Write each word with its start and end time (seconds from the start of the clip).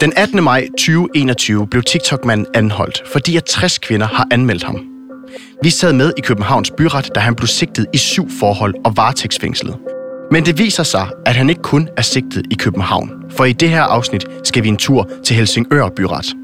Den 0.00 0.12
18. 0.16 0.44
maj 0.44 0.66
2021 0.78 1.66
blev 1.66 1.82
TikTok-manden 1.82 2.46
anholdt, 2.54 3.02
fordi 3.12 3.36
at 3.36 3.44
60 3.44 3.78
kvinder 3.78 4.06
har 4.06 4.26
anmeldt 4.30 4.62
ham. 4.62 4.86
Vi 5.62 5.70
sad 5.70 5.92
med 5.92 6.12
i 6.16 6.20
Københavns 6.20 6.70
byret, 6.70 7.14
da 7.14 7.20
han 7.20 7.34
blev 7.34 7.46
sigtet 7.46 7.86
i 7.92 7.96
syv 7.96 8.30
forhold 8.40 8.74
og 8.84 8.96
varetægtsfængslet. 8.96 9.76
Men 10.30 10.46
det 10.46 10.58
viser 10.58 10.82
sig, 10.82 11.08
at 11.26 11.34
han 11.34 11.50
ikke 11.50 11.62
kun 11.62 11.88
er 11.96 12.02
sigtet 12.02 12.46
i 12.50 12.54
København, 12.54 13.10
for 13.30 13.44
i 13.44 13.52
det 13.52 13.68
her 13.70 13.82
afsnit 13.82 14.26
skal 14.44 14.62
vi 14.62 14.68
en 14.68 14.76
tur 14.76 15.10
til 15.24 15.36
Helsingør 15.36 15.88
Byret. 15.96 16.34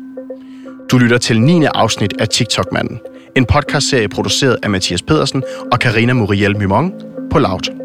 Du 0.91 0.98
lytter 0.98 1.19
til 1.19 1.41
9. 1.41 1.64
afsnit 1.75 2.14
af 2.19 2.29
TikTok-manden, 2.29 3.00
en 3.37 3.45
podcastserie 3.45 4.09
produceret 4.09 4.57
af 4.62 4.71
Mathias 4.71 5.03
Pedersen 5.03 5.43
og 5.73 5.79
Karina 5.79 6.12
Muriel 6.12 6.59
Mimong 6.59 6.93
på 7.30 7.39
Loud. 7.39 7.82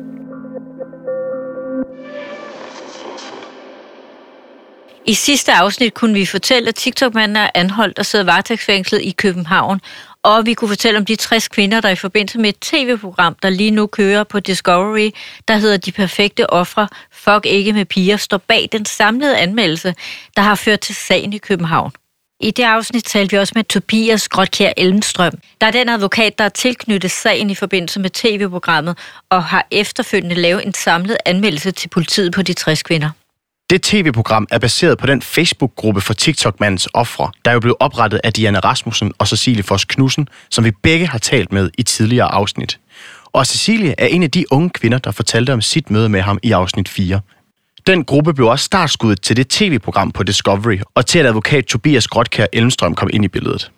I 5.08 5.14
sidste 5.14 5.54
afsnit 5.54 5.94
kunne 5.94 6.14
vi 6.14 6.26
fortælle, 6.26 6.70
at 6.70 6.76
TikTok-manden 6.76 7.36
er 7.36 7.50
anholdt 7.54 8.00
og 8.00 8.06
sidder 8.06 8.26
varetægtsfængslet 8.26 9.02
i 9.02 9.12
København, 9.12 9.82
og 10.24 10.46
vi 10.46 10.54
kunne 10.54 10.68
fortælle 10.68 11.00
om 11.00 11.06
de 11.06 11.16
60 11.16 11.48
kvinder, 11.48 11.82
der 11.82 11.90
i 11.90 11.96
forbindelse 11.96 12.40
med 12.40 12.50
et 12.50 12.60
tv-program, 12.60 13.36
der 13.44 13.50
lige 13.50 13.72
nu 13.72 13.88
kører 13.88 14.24
på 14.24 14.40
Discovery, 14.40 15.10
der 15.48 15.58
hedder 15.58 15.78
De 15.78 15.92
Perfekte 15.92 16.50
Ofre, 16.50 16.88
Fuck 17.12 17.46
ikke 17.46 17.74
med 17.74 17.86
piger, 17.86 18.18
står 18.18 18.38
bag 18.38 18.70
den 18.72 18.86
samlede 18.86 19.38
anmeldelse, 19.38 19.96
der 20.36 20.42
har 20.42 20.56
ført 20.56 20.80
til 20.80 20.96
sagen 20.96 21.34
i 21.34 21.38
København. 21.38 21.92
I 22.40 22.52
det 22.52 22.64
afsnit 22.64 23.04
talte 23.04 23.32
vi 23.32 23.38
også 23.38 23.54
med 23.56 23.64
Tobias 23.64 24.28
Grotkjær 24.28 24.74
Elmstrøm, 24.78 25.34
der 25.62 25.68
er 25.68 25.72
den 25.72 25.90
advokat, 25.90 26.38
der 26.38 26.46
er 26.46 26.50
tilknyttet 26.50 27.12
sagen 27.12 27.50
i 27.50 27.56
forbindelse 27.56 28.00
med 28.00 28.10
tv-programmet, 28.10 28.98
og 29.30 29.44
har 29.44 29.68
efterfølgende 29.72 30.36
lavet 30.36 30.66
en 30.66 30.74
samlet 30.74 31.18
anmeldelse 31.26 31.72
til 31.72 31.90
politiet 31.90 32.34
på 32.34 32.42
de 32.42 32.54
60 32.54 32.84
kvinder. 32.84 33.10
Det 33.70 33.82
tv-program 33.82 34.48
er 34.52 34.60
baseret 34.60 34.98
på 34.98 35.08
den 35.08 35.22
Facebook-gruppe 35.22 36.02
for 36.02 36.14
TikTok-mandens 36.14 36.88
ofre, 36.94 37.32
der 37.46 37.52
er 37.52 37.54
jo 37.54 37.60
blevet 37.60 37.78
oprettet 37.80 38.22
af 38.24 38.34
Diana 38.34 38.60
Rasmussen 38.60 39.14
og 39.18 39.28
Cecilie 39.28 39.64
Foss 39.64 39.86
Knudsen, 39.86 40.28
som 40.50 40.64
vi 40.66 40.72
begge 40.72 41.08
har 41.08 41.18
talt 41.18 41.52
med 41.52 41.70
i 41.78 41.84
tidligere 41.84 42.32
afsnit. 42.32 42.80
Og 43.26 43.46
Cecilie 43.46 43.96
er 43.98 44.06
en 44.06 44.24
af 44.24 44.32
de 44.32 44.46
unge 44.52 44.70
kvinder, 44.70 44.98
der 44.98 45.12
fortalte 45.12 45.54
om 45.54 45.62
sit 45.62 45.92
møde 45.92 46.10
med 46.10 46.22
ham 46.22 46.40
i 46.44 46.52
afsnit 46.52 46.90
4. 46.90 47.22
Den 47.88 48.04
gruppe 48.04 48.34
blev 48.34 48.48
også 48.48 48.66
startskuddet 48.66 49.22
til 49.22 49.38
det 49.38 49.48
tv-program 49.48 50.12
på 50.12 50.24
Discovery, 50.24 50.80
og 50.96 51.06
til 51.06 51.20
at 51.20 51.26
advokat 51.26 51.66
Tobias 51.66 52.08
Grotkær 52.08 52.46
Elmstrøm 52.54 52.96
kom 52.96 53.10
ind 53.14 53.26
i 53.26 53.28
billedet. 53.28 53.72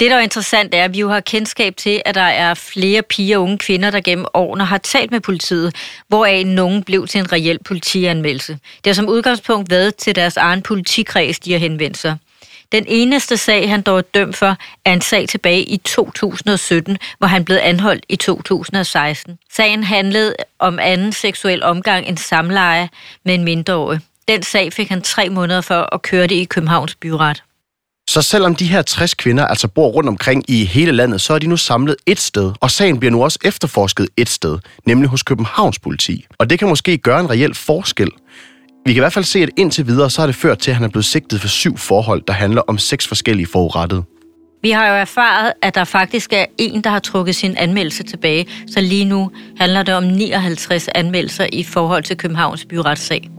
Det, 0.00 0.10
der 0.10 0.16
er 0.16 0.20
interessant, 0.20 0.74
er, 0.74 0.84
at 0.84 0.94
vi 0.94 1.00
jo 1.00 1.08
har 1.08 1.20
kendskab 1.20 1.76
til, 1.76 2.02
at 2.04 2.14
der 2.14 2.20
er 2.20 2.54
flere 2.54 3.02
piger 3.02 3.38
og 3.38 3.42
unge 3.42 3.58
kvinder, 3.58 3.90
der 3.90 4.00
gennem 4.00 4.26
årene 4.34 4.64
har 4.64 4.78
talt 4.78 5.10
med 5.10 5.20
politiet, 5.20 5.76
hvoraf 6.08 6.46
nogen 6.46 6.84
blev 6.84 7.06
til 7.06 7.18
en 7.18 7.32
reel 7.32 7.58
politianmeldelse. 7.64 8.52
Det 8.52 8.86
har 8.86 8.94
som 8.94 9.08
udgangspunkt 9.08 9.70
været 9.70 9.96
til 9.96 10.14
deres 10.14 10.36
egen 10.36 10.62
politikreds, 10.62 11.38
de 11.38 11.52
har 11.52 11.58
henvendt 11.58 11.98
sig. 11.98 12.16
Den 12.72 12.84
eneste 12.88 13.36
sag, 13.36 13.68
han 13.68 13.82
dog 13.82 13.98
er 13.98 14.02
dømt 14.02 14.36
for, 14.36 14.56
er 14.84 14.92
en 14.92 15.00
sag 15.00 15.28
tilbage 15.28 15.62
i 15.62 15.76
2017, 15.76 16.98
hvor 17.18 17.26
han 17.26 17.44
blev 17.44 17.58
anholdt 17.62 18.04
i 18.08 18.16
2016. 18.16 19.38
Sagen 19.52 19.84
handlede 19.84 20.34
om 20.58 20.78
anden 20.78 21.12
seksuel 21.12 21.62
omgang 21.62 22.06
end 22.06 22.18
samleje 22.18 22.88
med 23.24 23.34
en 23.34 23.44
mindreårig. 23.44 24.00
Den 24.28 24.42
sag 24.42 24.72
fik 24.72 24.88
han 24.88 25.02
tre 25.02 25.28
måneder 25.28 25.60
for 25.60 25.94
at 25.94 26.02
køre 26.02 26.26
det 26.26 26.34
i 26.34 26.44
Københavns 26.44 26.94
byret. 26.94 27.42
Så 28.10 28.22
selvom 28.22 28.54
de 28.54 28.64
her 28.64 28.82
60 28.82 29.14
kvinder 29.14 29.46
altså 29.46 29.68
bor 29.68 29.88
rundt 29.88 30.08
omkring 30.08 30.44
i 30.48 30.64
hele 30.64 30.92
landet, 30.92 31.20
så 31.20 31.34
er 31.34 31.38
de 31.38 31.46
nu 31.46 31.56
samlet 31.56 31.96
et 32.06 32.20
sted, 32.20 32.52
og 32.60 32.70
sagen 32.70 32.98
bliver 32.98 33.12
nu 33.12 33.24
også 33.24 33.38
efterforsket 33.44 34.08
et 34.16 34.28
sted, 34.28 34.58
nemlig 34.86 35.10
hos 35.10 35.22
Københavns 35.22 35.78
politi. 35.78 36.26
Og 36.38 36.50
det 36.50 36.58
kan 36.58 36.68
måske 36.68 36.98
gøre 36.98 37.20
en 37.20 37.30
reel 37.30 37.54
forskel. 37.54 38.08
Vi 38.86 38.92
kan 38.92 38.96
i 38.96 39.00
hvert 39.00 39.12
fald 39.12 39.24
se, 39.24 39.42
at 39.42 39.50
indtil 39.56 39.86
videre, 39.86 40.10
så 40.10 40.22
har 40.22 40.26
det 40.26 40.36
ført 40.36 40.58
til, 40.58 40.70
at 40.70 40.74
han 40.74 40.84
er 40.84 40.88
blevet 40.88 41.04
sigtet 41.04 41.40
for 41.40 41.48
syv 41.48 41.78
forhold, 41.78 42.22
der 42.26 42.32
handler 42.32 42.62
om 42.66 42.78
seks 42.78 43.06
forskellige 43.06 43.46
forurettede. 43.46 44.02
Vi 44.62 44.70
har 44.70 44.86
jo 44.86 44.94
erfaret, 44.94 45.52
at 45.62 45.74
der 45.74 45.84
faktisk 45.84 46.32
er 46.32 46.44
en, 46.58 46.80
der 46.80 46.90
har 46.90 46.98
trukket 46.98 47.34
sin 47.34 47.56
anmeldelse 47.56 48.02
tilbage, 48.02 48.46
så 48.66 48.80
lige 48.80 49.04
nu 49.04 49.30
handler 49.58 49.82
det 49.82 49.94
om 49.94 50.04
59 50.04 50.88
anmeldelser 50.88 51.46
i 51.52 51.62
forhold 51.62 52.02
til 52.02 52.16
Københavns 52.16 52.64
byretssag. 52.64 53.30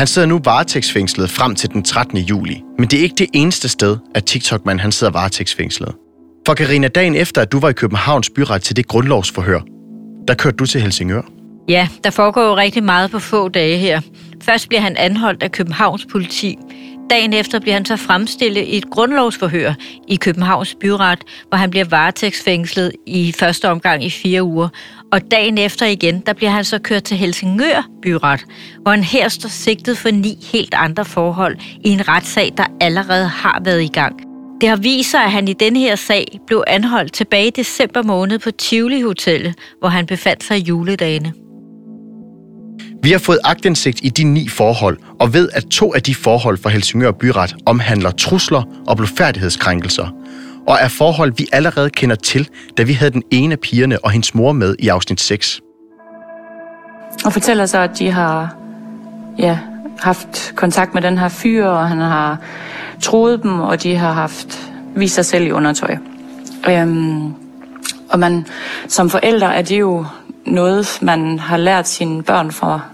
Han 0.00 0.06
sidder 0.06 0.28
nu 0.28 0.40
varetægtsfængslet 0.44 1.30
frem 1.30 1.54
til 1.54 1.70
den 1.70 1.82
13. 1.82 2.18
juli. 2.18 2.62
Men 2.78 2.88
det 2.88 2.98
er 2.98 3.02
ikke 3.02 3.14
det 3.18 3.26
eneste 3.32 3.68
sted, 3.68 3.96
at 4.14 4.24
TikTok-mand 4.24 4.80
han 4.80 4.92
sidder 4.92 5.12
varetægtsfængslet. 5.12 5.94
For 6.46 6.54
Karina, 6.54 6.88
dagen 6.88 7.14
efter, 7.14 7.42
at 7.42 7.52
du 7.52 7.60
var 7.60 7.68
i 7.68 7.72
Københavns 7.72 8.30
byret 8.30 8.62
til 8.62 8.76
det 8.76 8.86
grundlovsforhør, 8.86 9.60
der 10.28 10.34
kørte 10.34 10.56
du 10.56 10.66
til 10.66 10.80
Helsingør. 10.80 11.22
Ja, 11.68 11.88
der 12.04 12.10
foregår 12.10 12.42
jo 12.42 12.56
rigtig 12.56 12.84
meget 12.84 13.10
på 13.10 13.18
få 13.18 13.48
dage 13.48 13.78
her. 13.78 14.00
Først 14.42 14.68
bliver 14.68 14.80
han 14.80 14.96
anholdt 14.96 15.42
af 15.42 15.52
Københavns 15.52 16.06
politi. 16.12 16.58
Dagen 17.10 17.32
efter 17.32 17.60
bliver 17.60 17.74
han 17.74 17.84
så 17.84 17.96
fremstillet 17.96 18.62
i 18.62 18.76
et 18.76 18.90
grundlovsforhør 18.90 19.74
i 20.08 20.16
Københavns 20.16 20.74
byret, 20.80 21.18
hvor 21.48 21.58
han 21.58 21.70
bliver 21.70 21.84
varetægtsfængslet 21.84 22.92
i 23.06 23.32
første 23.32 23.68
omgang 23.68 24.04
i 24.04 24.10
fire 24.10 24.42
uger. 24.42 24.68
Og 25.12 25.30
dagen 25.30 25.58
efter 25.58 25.86
igen, 25.86 26.20
der 26.20 26.32
bliver 26.32 26.50
han 26.50 26.64
så 26.64 26.78
kørt 26.78 27.02
til 27.02 27.16
Helsingør 27.16 27.88
byret, 28.02 28.44
hvor 28.82 28.90
han 28.90 29.04
her 29.04 29.28
står 29.28 29.48
sigtet 29.48 29.98
for 29.98 30.10
ni 30.10 30.38
helt 30.52 30.74
andre 30.74 31.04
forhold 31.04 31.56
i 31.84 31.88
en 31.88 32.08
retssag, 32.08 32.52
der 32.56 32.64
allerede 32.80 33.28
har 33.28 33.60
været 33.64 33.82
i 33.82 33.90
gang. 33.92 34.20
Det 34.60 34.68
har 34.68 34.76
vist 34.76 35.10
sig, 35.10 35.24
at 35.24 35.30
han 35.30 35.48
i 35.48 35.52
denne 35.52 35.78
her 35.78 35.96
sag 35.96 36.38
blev 36.46 36.64
anholdt 36.66 37.12
tilbage 37.12 37.46
i 37.46 37.50
december 37.50 38.02
måned 38.02 38.38
på 38.38 38.50
Tivoli 38.50 39.00
Hotellet, 39.00 39.54
hvor 39.78 39.88
han 39.88 40.06
befandt 40.06 40.44
sig 40.44 40.58
i 40.58 40.62
juledagene. 40.62 41.32
Vi 43.02 43.12
har 43.12 43.18
fået 43.18 43.38
agtindsigt 43.44 44.00
i 44.02 44.08
de 44.08 44.24
ni 44.24 44.48
forhold, 44.48 44.98
og 45.20 45.34
ved, 45.34 45.48
at 45.52 45.64
to 45.66 45.94
af 45.94 46.02
de 46.02 46.14
forhold 46.14 46.58
fra 46.58 46.70
Helsingør 46.70 47.10
Byret 47.10 47.56
omhandler 47.66 48.10
trusler 48.10 48.62
og 48.86 48.96
blodfærdighedskrænkelser, 48.96 50.08
og 50.66 50.78
er 50.80 50.88
forhold, 50.88 51.32
vi 51.36 51.46
allerede 51.52 51.90
kender 51.90 52.16
til, 52.16 52.48
da 52.78 52.82
vi 52.82 52.92
havde 52.92 53.10
den 53.10 53.22
ene 53.30 53.52
af 53.52 53.60
pigerne 53.60 54.04
og 54.04 54.10
hendes 54.10 54.34
mor 54.34 54.52
med 54.52 54.76
i 54.78 54.88
afsnit 54.88 55.20
6. 55.20 55.60
Og 57.24 57.32
fortæller 57.32 57.66
så, 57.66 57.78
at 57.78 57.98
de 57.98 58.10
har 58.10 58.56
ja, 59.38 59.58
haft 59.98 60.52
kontakt 60.56 60.94
med 60.94 61.02
den 61.02 61.18
her 61.18 61.28
fyr, 61.28 61.66
og 61.66 61.88
han 61.88 61.98
har 61.98 62.38
troet 63.02 63.42
dem, 63.42 63.60
og 63.60 63.82
de 63.82 63.96
har 63.96 64.12
haft 64.12 64.72
vist 64.94 65.14
sig 65.14 65.24
selv 65.24 65.46
i 65.46 65.50
undertøj. 65.50 65.96
Øhm, 66.68 67.34
og 68.10 68.18
man, 68.18 68.46
som 68.88 69.10
forældre 69.10 69.56
er 69.56 69.62
det 69.62 69.80
jo 69.80 70.06
noget, 70.46 70.98
man 71.02 71.38
har 71.38 71.56
lært 71.56 71.88
sine 71.88 72.22
børn 72.22 72.52
for, 72.52 72.84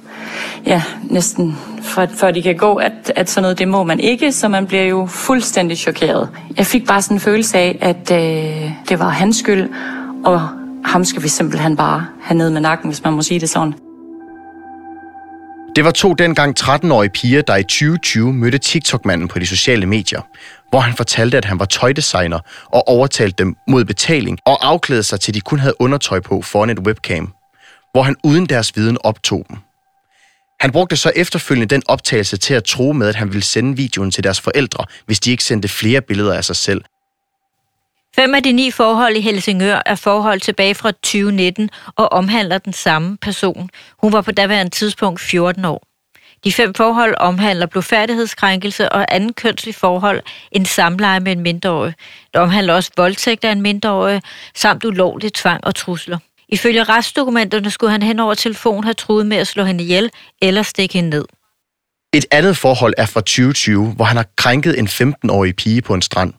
ja, 0.66 0.82
næsten 1.02 1.56
for, 1.82 2.06
før 2.14 2.30
de 2.30 2.42
kan 2.42 2.56
gå, 2.56 2.74
at, 2.74 3.12
at 3.16 3.30
sådan 3.30 3.42
noget, 3.42 3.58
det 3.58 3.68
må 3.68 3.84
man 3.84 4.00
ikke, 4.00 4.32
så 4.32 4.48
man 4.48 4.66
bliver 4.66 4.82
jo 4.82 5.06
fuldstændig 5.06 5.78
chokeret. 5.78 6.28
Jeg 6.56 6.66
fik 6.66 6.86
bare 6.86 7.02
sådan 7.02 7.16
en 7.16 7.20
følelse 7.20 7.58
af, 7.58 7.78
at 7.80 8.10
øh, 8.12 8.70
det 8.88 8.98
var 8.98 9.08
hans 9.08 9.36
skyld, 9.36 9.68
og 10.24 10.48
ham 10.84 11.04
skal 11.04 11.22
vi 11.22 11.28
simpelthen 11.28 11.76
bare 11.76 12.06
have 12.22 12.38
ned 12.38 12.50
med 12.50 12.60
nakken, 12.60 12.90
hvis 12.90 13.04
man 13.04 13.12
må 13.12 13.22
sige 13.22 13.40
det 13.40 13.50
sådan. 13.50 13.74
Det 15.76 15.84
var 15.84 15.90
to 15.90 16.14
dengang 16.14 16.60
13-årige 16.60 17.10
piger, 17.10 17.42
der 17.42 17.56
i 17.56 17.62
2020 17.62 18.32
mødte 18.32 18.58
TikTok-manden 18.58 19.28
på 19.28 19.38
de 19.38 19.46
sociale 19.46 19.86
medier, 19.86 20.20
hvor 20.70 20.80
han 20.80 20.96
fortalte, 20.96 21.36
at 21.36 21.44
han 21.44 21.58
var 21.58 21.64
tøjdesigner 21.64 22.38
og 22.66 22.88
overtalte 22.88 23.34
dem 23.38 23.56
mod 23.68 23.84
betaling 23.84 24.38
og 24.44 24.66
afklædede 24.66 25.02
sig 25.02 25.20
til, 25.20 25.34
de 25.34 25.40
kun 25.40 25.58
havde 25.58 25.80
undertøj 25.80 26.20
på 26.20 26.42
foran 26.42 26.70
et 26.70 26.78
webcam, 26.78 27.32
hvor 27.92 28.02
han 28.02 28.16
uden 28.24 28.46
deres 28.46 28.76
viden 28.76 28.98
optog 29.04 29.46
dem. 29.48 29.56
Han 30.60 30.72
brugte 30.72 30.96
så 30.96 31.12
efterfølgende 31.16 31.74
den 31.74 31.82
optagelse 31.88 32.36
til 32.36 32.54
at 32.54 32.64
tro 32.64 32.92
med, 32.92 33.08
at 33.08 33.14
han 33.14 33.28
ville 33.28 33.42
sende 33.42 33.76
videoen 33.76 34.10
til 34.10 34.24
deres 34.24 34.40
forældre, 34.40 34.84
hvis 35.06 35.20
de 35.20 35.30
ikke 35.30 35.44
sendte 35.44 35.68
flere 35.68 36.00
billeder 36.00 36.34
af 36.34 36.44
sig 36.44 36.56
selv. 36.56 36.84
Fem 38.16 38.34
af 38.34 38.42
de 38.42 38.52
ni 38.52 38.70
forhold 38.70 39.16
i 39.16 39.20
Helsingør 39.20 39.82
er 39.86 39.94
forhold 39.94 40.40
tilbage 40.40 40.74
fra 40.74 40.90
2019 40.90 41.70
og 41.96 42.12
omhandler 42.12 42.58
den 42.58 42.72
samme 42.72 43.16
person. 43.16 43.70
Hun 43.98 44.12
var 44.12 44.20
på 44.20 44.32
daværende 44.32 44.70
tidspunkt 44.70 45.20
14 45.20 45.64
år. 45.64 45.85
De 46.46 46.52
fem 46.52 46.74
forhold 46.74 47.14
omhandler 47.18 47.66
blodfærdighedskrænkelse 47.66 48.88
og 48.92 49.14
anden 49.14 49.32
kønslig 49.32 49.74
forhold 49.74 50.22
en 50.52 50.66
samleje 50.66 51.20
med 51.20 51.32
en 51.32 51.40
mindreårig. 51.40 51.94
Det 52.34 52.40
omhandler 52.40 52.74
også 52.74 52.90
voldtægt 52.96 53.44
af 53.44 53.52
en 53.52 53.62
mindreårig, 53.62 54.22
samt 54.54 54.84
ulovlig 54.84 55.32
tvang 55.32 55.64
og 55.64 55.74
trusler. 55.74 56.18
Ifølge 56.48 56.84
retsdokumenterne 56.84 57.70
skulle 57.70 57.90
han 57.90 58.02
hen 58.02 58.20
over 58.20 58.34
telefon 58.34 58.84
have 58.84 58.94
truet 58.94 59.26
med 59.26 59.36
at 59.36 59.46
slå 59.46 59.64
hende 59.64 59.84
ihjel 59.84 60.10
eller 60.42 60.62
stikke 60.62 60.94
hende 60.94 61.10
ned. 61.10 61.24
Et 62.14 62.26
andet 62.30 62.56
forhold 62.56 62.94
er 62.98 63.06
fra 63.06 63.20
2020, 63.20 63.92
hvor 63.92 64.04
han 64.04 64.16
har 64.16 64.26
krænket 64.36 64.78
en 64.78 64.88
15-årig 64.88 65.56
pige 65.56 65.82
på 65.82 65.94
en 65.94 66.02
strand. 66.02 66.34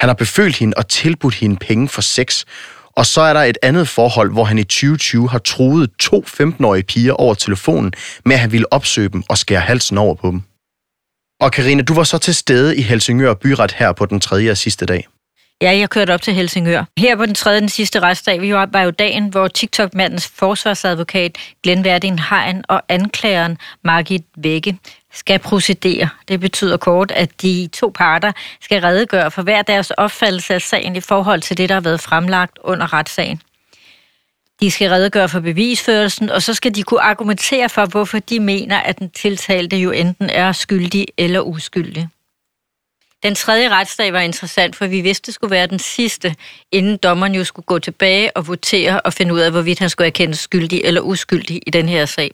Han 0.00 0.08
har 0.08 0.14
befølt 0.14 0.56
hende 0.56 0.74
og 0.76 0.88
tilbudt 0.88 1.34
hende 1.34 1.56
penge 1.56 1.88
for 1.88 2.00
sex. 2.00 2.44
Og 2.98 3.06
så 3.06 3.20
er 3.20 3.32
der 3.32 3.40
et 3.40 3.58
andet 3.62 3.88
forhold, 3.88 4.32
hvor 4.32 4.44
han 4.44 4.58
i 4.58 4.64
2020 4.64 5.28
har 5.28 5.38
truet 5.38 5.90
to 5.98 6.24
15-årige 6.26 6.82
piger 6.82 7.12
over 7.12 7.34
telefonen 7.34 7.92
med, 8.24 8.34
at 8.34 8.40
han 8.40 8.52
ville 8.52 8.72
opsøge 8.72 9.08
dem 9.08 9.22
og 9.28 9.38
skære 9.38 9.60
halsen 9.60 9.98
over 9.98 10.14
på 10.14 10.30
dem. 10.30 10.42
Og 11.40 11.52
Karina, 11.52 11.82
du 11.82 11.94
var 11.94 12.04
så 12.04 12.18
til 12.18 12.34
stede 12.34 12.76
i 12.76 12.82
Helsingør 12.82 13.34
Byret 13.34 13.72
her 13.72 13.92
på 13.92 14.06
den 14.06 14.20
tredje 14.20 14.50
og 14.50 14.56
sidste 14.56 14.86
dag. 14.86 15.06
Ja, 15.62 15.78
jeg 15.78 15.90
kørte 15.90 16.14
op 16.14 16.22
til 16.22 16.34
Helsingør. 16.34 16.84
Her 16.98 17.16
på 17.16 17.26
den 17.26 17.34
tredje, 17.34 17.60
den 17.60 17.68
sidste 17.68 18.00
retsdag, 18.00 18.40
vi 18.40 18.54
var 18.54 18.82
jo 18.82 18.90
dagen, 18.90 19.28
hvor 19.28 19.48
TikTok-mandens 19.48 20.28
forsvarsadvokat 20.34 21.38
Glenn 21.62 21.84
Verdin 21.84 22.18
Hein 22.18 22.64
og 22.68 22.82
anklageren 22.88 23.58
Margit 23.84 24.24
Vægge 24.36 24.78
skal 25.12 25.38
procedere. 25.38 26.08
Det 26.28 26.40
betyder 26.40 26.76
kort, 26.76 27.10
at 27.10 27.42
de 27.42 27.68
to 27.72 27.92
parter 27.94 28.32
skal 28.60 28.80
redegøre 28.80 29.30
for 29.30 29.42
hver 29.42 29.62
deres 29.62 29.90
opfattelse 29.90 30.54
af 30.54 30.62
sagen 30.62 30.96
i 30.96 31.00
forhold 31.00 31.40
til 31.40 31.58
det, 31.58 31.68
der 31.68 31.74
har 31.74 31.80
været 31.80 32.00
fremlagt 32.00 32.58
under 32.64 32.92
retssagen. 32.92 33.42
De 34.60 34.70
skal 34.70 34.90
redegøre 34.90 35.28
for 35.28 35.40
bevisførelsen, 35.40 36.30
og 36.30 36.42
så 36.42 36.54
skal 36.54 36.74
de 36.74 36.82
kunne 36.82 37.00
argumentere 37.00 37.68
for, 37.68 37.86
hvorfor 37.86 38.18
de 38.18 38.40
mener, 38.40 38.78
at 38.78 38.98
den 38.98 39.10
tiltalte 39.10 39.76
jo 39.76 39.90
enten 39.90 40.30
er 40.30 40.52
skyldig 40.52 41.06
eller 41.16 41.40
uskyldig. 41.40 42.08
Den 43.22 43.34
tredje 43.34 43.68
retsdag 43.68 44.12
var 44.12 44.20
interessant, 44.20 44.76
for 44.76 44.86
vi 44.86 45.00
vidste, 45.00 45.26
det 45.26 45.34
skulle 45.34 45.50
være 45.50 45.66
den 45.66 45.78
sidste, 45.78 46.34
inden 46.72 46.96
dommeren 46.96 47.34
jo 47.34 47.44
skulle 47.44 47.66
gå 47.66 47.78
tilbage 47.78 48.36
og 48.36 48.46
votere 48.46 49.00
og 49.00 49.12
finde 49.12 49.34
ud 49.34 49.40
af, 49.40 49.50
hvorvidt 49.50 49.78
han 49.78 49.90
skulle 49.90 50.06
erkendes 50.06 50.38
skyldig 50.38 50.80
eller 50.84 51.00
uskyldig 51.00 51.62
i 51.66 51.70
den 51.70 51.88
her 51.88 52.06
sag. 52.06 52.30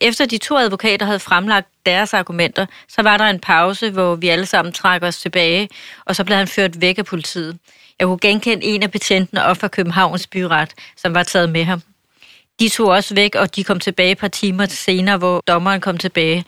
Efter 0.00 0.26
de 0.26 0.38
to 0.38 0.58
advokater 0.58 1.06
havde 1.06 1.18
fremlagt 1.18 1.68
deres 1.86 2.14
argumenter, 2.14 2.66
så 2.88 3.02
var 3.02 3.16
der 3.16 3.24
en 3.24 3.40
pause, 3.40 3.90
hvor 3.90 4.14
vi 4.14 4.28
alle 4.28 4.46
sammen 4.46 4.72
trækker 4.72 5.08
os 5.08 5.18
tilbage, 5.18 5.68
og 6.04 6.16
så 6.16 6.24
blev 6.24 6.36
han 6.36 6.48
ført 6.48 6.80
væk 6.80 6.98
af 6.98 7.04
politiet. 7.04 7.58
Jeg 7.98 8.06
kunne 8.06 8.18
genkende 8.18 8.64
en 8.64 8.82
af 8.82 8.90
betjentene 8.90 9.44
op 9.44 9.56
fra 9.56 9.68
Københavns 9.68 10.26
byret, 10.26 10.74
som 10.96 11.14
var 11.14 11.22
taget 11.22 11.50
med 11.50 11.64
ham. 11.64 11.82
De 12.60 12.68
tog 12.68 12.88
også 12.88 13.14
væk, 13.14 13.34
og 13.34 13.56
de 13.56 13.64
kom 13.64 13.80
tilbage 13.80 14.10
et 14.10 14.18
par 14.18 14.28
timer 14.28 14.66
senere, 14.66 15.16
hvor 15.16 15.42
dommeren 15.46 15.80
kom 15.80 15.98
tilbage 15.98 16.44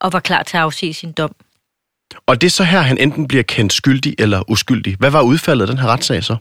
og 0.00 0.12
var 0.12 0.20
klar 0.20 0.42
til 0.42 0.56
at 0.56 0.62
afsige 0.62 0.94
sin 0.94 1.12
dom. 1.12 1.34
Og 2.26 2.40
det 2.40 2.46
er 2.46 2.50
så 2.50 2.64
her, 2.64 2.80
han 2.80 2.98
enten 2.98 3.28
bliver 3.28 3.42
kendt 3.42 3.72
skyldig 3.72 4.14
eller 4.18 4.50
uskyldig. 4.50 4.96
Hvad 4.98 5.10
var 5.10 5.22
udfaldet 5.22 5.62
af 5.62 5.68
den 5.68 5.78
her 5.78 5.88
retssag 5.88 6.24
så? 6.24 6.36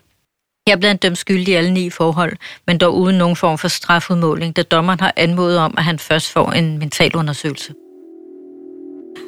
Her 0.68 0.78
blev 0.78 0.94
dømt 0.94 1.18
skyldig 1.18 1.48
i 1.48 1.54
alle 1.54 1.74
ni 1.74 1.90
forhold, 1.90 2.34
men 2.68 2.78
dog 2.78 2.98
uden 2.98 3.18
nogen 3.18 3.36
form 3.36 3.58
for 3.58 3.68
strafudmåling, 3.68 4.56
da 4.56 4.62
dommeren 4.62 5.00
har 5.00 5.14
anmodet 5.16 5.58
om, 5.58 5.74
at 5.78 5.84
han 5.84 6.00
først 6.00 6.32
får 6.32 6.52
en 6.52 6.78
mentalundersøgelse. 6.78 7.74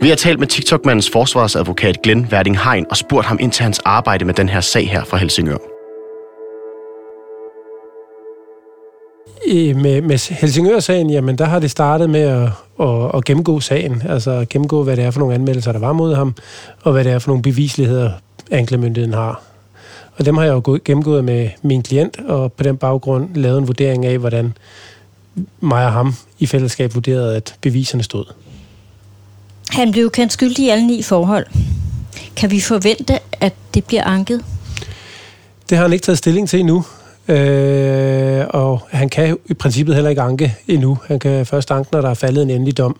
Vi 0.02 0.10
har 0.10 0.16
talt 0.16 0.40
med 0.40 0.48
TikTok-mandens 0.48 1.10
forsvarsadvokat 1.10 2.02
Glenn 2.02 2.32
Verding 2.32 2.60
Hein 2.60 2.86
og 2.90 2.98
spurgt 2.98 3.28
ham 3.28 3.38
ind 3.42 3.52
til 3.52 3.64
hans 3.64 3.80
arbejde 3.80 4.26
med 4.26 4.34
den 4.34 4.50
her 4.50 4.62
sag 4.62 4.90
her 4.90 5.04
fra 5.04 5.18
Helsingør. 5.18 5.73
I, 9.48 9.74
med, 9.74 10.02
med 10.02 10.34
Helsingør-sagen, 10.34 11.10
jamen 11.10 11.38
der 11.38 11.46
har 11.46 11.60
det 11.60 11.72
startet 11.72 12.10
med 12.10 12.22
at, 12.22 12.50
at, 12.80 13.12
at 13.14 13.26
gennemgå 13.26 13.60
sagen, 13.60 14.04
altså 14.10 14.32
at 14.32 14.50
gennemgå, 14.50 14.84
hvad 14.84 14.98
det 14.98 15.04
er 15.04 15.12
for 15.12 15.20
nogle 15.20 15.36
anmeldelser, 15.36 15.72
der 15.72 15.80
var 15.80 15.94
mod 15.94 16.16
ham, 16.16 16.36
og 16.82 16.92
hvad 16.92 17.04
det 17.04 17.12
er 17.12 17.20
for 17.20 17.30
nogle 17.30 17.44
bevisligheder, 17.44 18.12
anklagemyndigheden 18.52 19.14
har. 19.14 19.42
Og 20.18 20.26
dem 20.26 20.38
har 20.38 20.44
jeg 20.44 20.54
jo 20.54 20.80
gennemgået 20.86 21.24
med 21.24 21.50
min 21.62 21.84
klient, 21.84 22.20
og 22.28 22.54
på 22.54 22.64
den 22.64 22.78
baggrund 22.78 23.36
lavet 23.36 23.58
en 23.58 23.68
vurdering 23.68 24.06
af, 24.06 24.18
hvordan 24.18 24.54
mig 25.60 25.86
og 25.86 25.92
ham 25.92 26.16
i 26.40 26.46
fællesskab 26.46 26.96
vurderede, 26.96 27.36
at 27.36 27.56
beviserne 27.62 28.04
stod. 28.04 28.26
Han 29.70 29.92
blev 29.92 30.10
kendt 30.10 30.34
skyldig 30.34 30.66
i 30.66 30.70
alle 30.70 30.88
ni 30.88 31.04
forhold. 31.04 31.46
Kan 32.36 32.52
vi 32.52 32.62
forvente, 32.62 33.20
at 33.40 33.54
det 33.74 33.86
bliver 33.86 34.04
anket? 34.04 34.46
Det 35.70 35.78
har 35.78 35.86
han 35.86 35.94
ikke 35.94 36.04
taget 36.04 36.18
stilling 36.18 36.50
til 36.50 36.60
endnu. 36.60 36.86
Øh, 37.28 38.46
og 38.50 38.82
han 38.90 39.10
kan 39.10 39.38
i 39.46 39.54
princippet 39.54 39.96
heller 39.96 40.10
ikke 40.10 40.22
anke 40.22 40.56
endnu. 40.68 40.98
Han 41.08 41.20
kan 41.20 41.46
først 41.46 41.72
anke, 41.72 41.90
når 41.92 42.02
der 42.02 42.10
er 42.10 42.14
faldet 42.14 42.44
en 42.44 42.50
endelig 42.50 42.78
dom. 42.78 43.00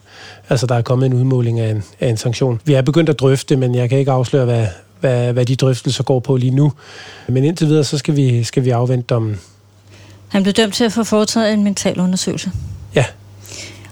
Altså, 0.50 0.68
der 0.68 0.76
er 0.76 0.82
kommet 0.82 1.06
en 1.06 1.14
udmåling 1.14 1.60
af 1.60 1.72
en, 1.72 1.84
af 2.00 2.10
en 2.10 2.18
sanktion. 2.18 2.62
Vi 2.66 2.74
er 2.74 2.82
begyndt 2.82 3.10
at 3.10 3.20
drøfte, 3.20 3.56
men 3.56 3.76
jeg 3.76 3.90
kan 3.90 4.00
ikke 4.00 4.12
afsløre, 4.12 4.46
hvad, 4.46 4.68
hvad, 5.00 5.34
hvad 5.34 5.46
de 5.46 5.56
drøftelser 5.56 6.04
går 6.04 6.20
på 6.20 6.38
lige 6.38 6.52
nu. 6.52 6.74
Men 7.28 7.44
indtil 7.44 7.68
videre, 7.68 7.84
så 7.84 7.98
skal 7.98 8.16
vi, 8.16 8.44
skal 8.44 8.66
vi 8.66 8.70
afvente 8.70 9.06
dommen. 9.06 9.40
Han 10.28 10.44
blev 10.44 10.54
dømt 10.54 10.74
til 10.74 10.84
at 10.84 10.92
få 10.92 11.04
foretaget 11.04 11.54
en 11.54 11.64
mental 11.64 12.00
undersøgelse. 12.00 12.52
Ja. 12.96 13.06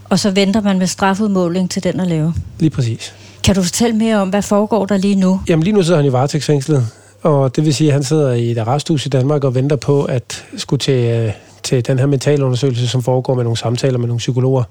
Og 0.09 0.19
så 0.19 0.31
venter 0.31 0.61
man 0.61 0.79
med 0.79 0.87
strafudmåling 0.87 1.71
til 1.71 1.83
den 1.83 1.99
at 1.99 2.07
lave. 2.07 2.33
Lige 2.59 2.69
præcis. 2.69 3.13
Kan 3.43 3.55
du 3.55 3.63
fortælle 3.63 3.95
mere 3.95 4.17
om, 4.17 4.29
hvad 4.29 4.41
foregår 4.41 4.85
der 4.85 4.97
lige 4.97 5.15
nu? 5.15 5.41
Jamen 5.49 5.63
lige 5.63 5.73
nu 5.73 5.83
sidder 5.83 5.97
han 5.97 6.05
i 6.05 6.11
varetægtsfængslet, 6.11 6.87
og 7.21 7.55
det 7.55 7.65
vil 7.65 7.73
sige, 7.73 7.87
at 7.87 7.93
han 7.93 8.03
sidder 8.03 8.31
i 8.33 8.51
et 8.51 8.57
arresthus 8.57 9.05
i 9.05 9.09
Danmark 9.09 9.43
og 9.43 9.55
venter 9.55 9.75
på 9.75 10.03
at 10.03 10.45
skulle 10.57 10.79
til, 10.79 11.05
øh, 11.05 11.31
til 11.63 11.87
den 11.87 11.99
her 11.99 12.05
mentalundersøgelse, 12.05 12.87
som 12.87 13.03
foregår 13.03 13.35
med 13.35 13.43
nogle 13.43 13.57
samtaler 13.57 13.97
med 13.97 14.07
nogle 14.07 14.17
psykologer. 14.17 14.63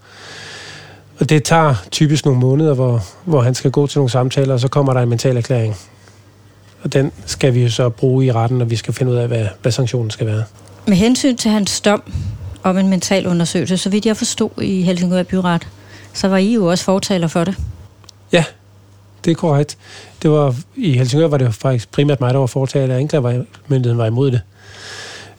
Og 1.20 1.28
det 1.28 1.44
tager 1.44 1.74
typisk 1.90 2.24
nogle 2.24 2.40
måneder, 2.40 2.74
hvor, 2.74 3.04
hvor 3.24 3.40
han 3.40 3.54
skal 3.54 3.70
gå 3.70 3.86
til 3.86 3.98
nogle 3.98 4.10
samtaler, 4.10 4.54
og 4.54 4.60
så 4.60 4.68
kommer 4.68 4.92
der 4.92 5.00
en 5.00 5.08
mental 5.08 5.36
erklæring. 5.36 5.76
Og 6.82 6.92
den 6.92 7.12
skal 7.26 7.54
vi 7.54 7.62
jo 7.62 7.70
så 7.70 7.88
bruge 7.88 8.26
i 8.26 8.32
retten, 8.32 8.58
når 8.58 8.64
vi 8.64 8.76
skal 8.76 8.94
finde 8.94 9.12
ud 9.12 9.16
af, 9.16 9.28
hvad, 9.28 9.46
hvad 9.62 9.72
sanktionen 9.72 10.10
skal 10.10 10.26
være. 10.26 10.44
Med 10.86 10.96
hensyn 10.96 11.36
til 11.36 11.50
hans 11.50 11.80
dom 11.80 12.02
om 12.62 12.78
en 12.78 12.88
mental 12.88 13.26
undersøgelse, 13.26 13.76
så 13.76 13.90
vidt 13.90 14.06
jeg 14.06 14.16
forstod 14.16 14.62
i 14.62 14.82
Helsingør 14.82 15.22
Byret, 15.22 15.68
så 16.12 16.28
var 16.28 16.36
I 16.36 16.54
jo 16.54 16.66
også 16.66 16.84
fortaler 16.84 17.26
for 17.26 17.44
det. 17.44 17.56
Ja, 18.32 18.44
det 19.24 19.30
er 19.30 19.34
korrekt. 19.34 19.78
Det 20.22 20.30
var, 20.30 20.56
I 20.76 20.92
Helsingør 20.92 21.28
var 21.28 21.36
det 21.36 21.54
faktisk 21.54 21.90
primært 21.92 22.20
mig, 22.20 22.34
der 22.34 22.38
var 22.38 22.46
fortaler. 22.46 22.96
Anklagemyndigheden 22.96 23.98
var 23.98 24.06
imod 24.06 24.30
det. 24.30 24.40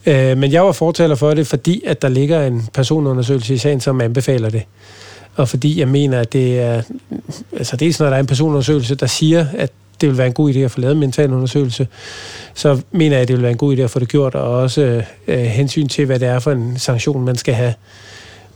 Øh, 0.06 0.38
men 0.38 0.52
jeg 0.52 0.64
var 0.66 0.72
fortaler 0.72 1.16
for 1.16 1.34
det, 1.34 1.48
fordi 1.48 1.84
at 1.86 2.02
der 2.02 2.10
ligger 2.10 2.48
en 2.48 2.64
personundersøgelse 2.74 3.54
i 3.54 3.58
sagen, 3.58 3.80
som 3.80 4.02
anbefaler 4.02 4.50
det. 4.50 4.64
Og 5.36 5.50
fordi 5.50 5.80
jeg 5.80 5.88
mener, 5.88 6.20
at 6.20 6.34
det 6.34 6.60
er... 6.60 6.82
Altså 7.58 7.76
dels 7.76 8.00
når 8.00 8.10
der 8.10 8.16
er 8.16 8.20
en 8.20 8.26
personundersøgelse, 8.26 8.96
der 8.96 9.08
siger, 9.08 9.46
at 9.58 9.72
det 10.02 10.10
vil 10.10 10.18
være 10.18 10.28
en 10.28 10.34
god 10.34 10.54
idé 10.54 10.58
at 10.58 10.72
få 10.72 10.80
lavet 10.82 10.94
en 10.94 11.00
mental 11.00 11.34
undersøgelse, 11.34 11.88
så 12.54 12.82
mener 12.92 13.16
jeg, 13.16 13.22
at 13.22 13.28
det 13.28 13.36
vil 13.36 13.44
være 13.44 13.52
en 13.52 13.58
god 13.58 13.78
idé 13.78 13.82
at 13.82 13.90
få 13.90 14.00
det 14.00 14.10
gjort, 14.10 14.36
og 14.36 14.52
også 14.52 15.04
øh, 15.28 15.40
hensyn 15.40 15.88
til, 15.88 16.06
hvad 16.06 16.20
det 16.20 16.28
er 16.28 16.40
for 16.40 16.52
en 16.52 16.80
sanktion, 16.80 17.26
man 17.26 17.36
skal 17.36 17.54
have. 17.54 17.74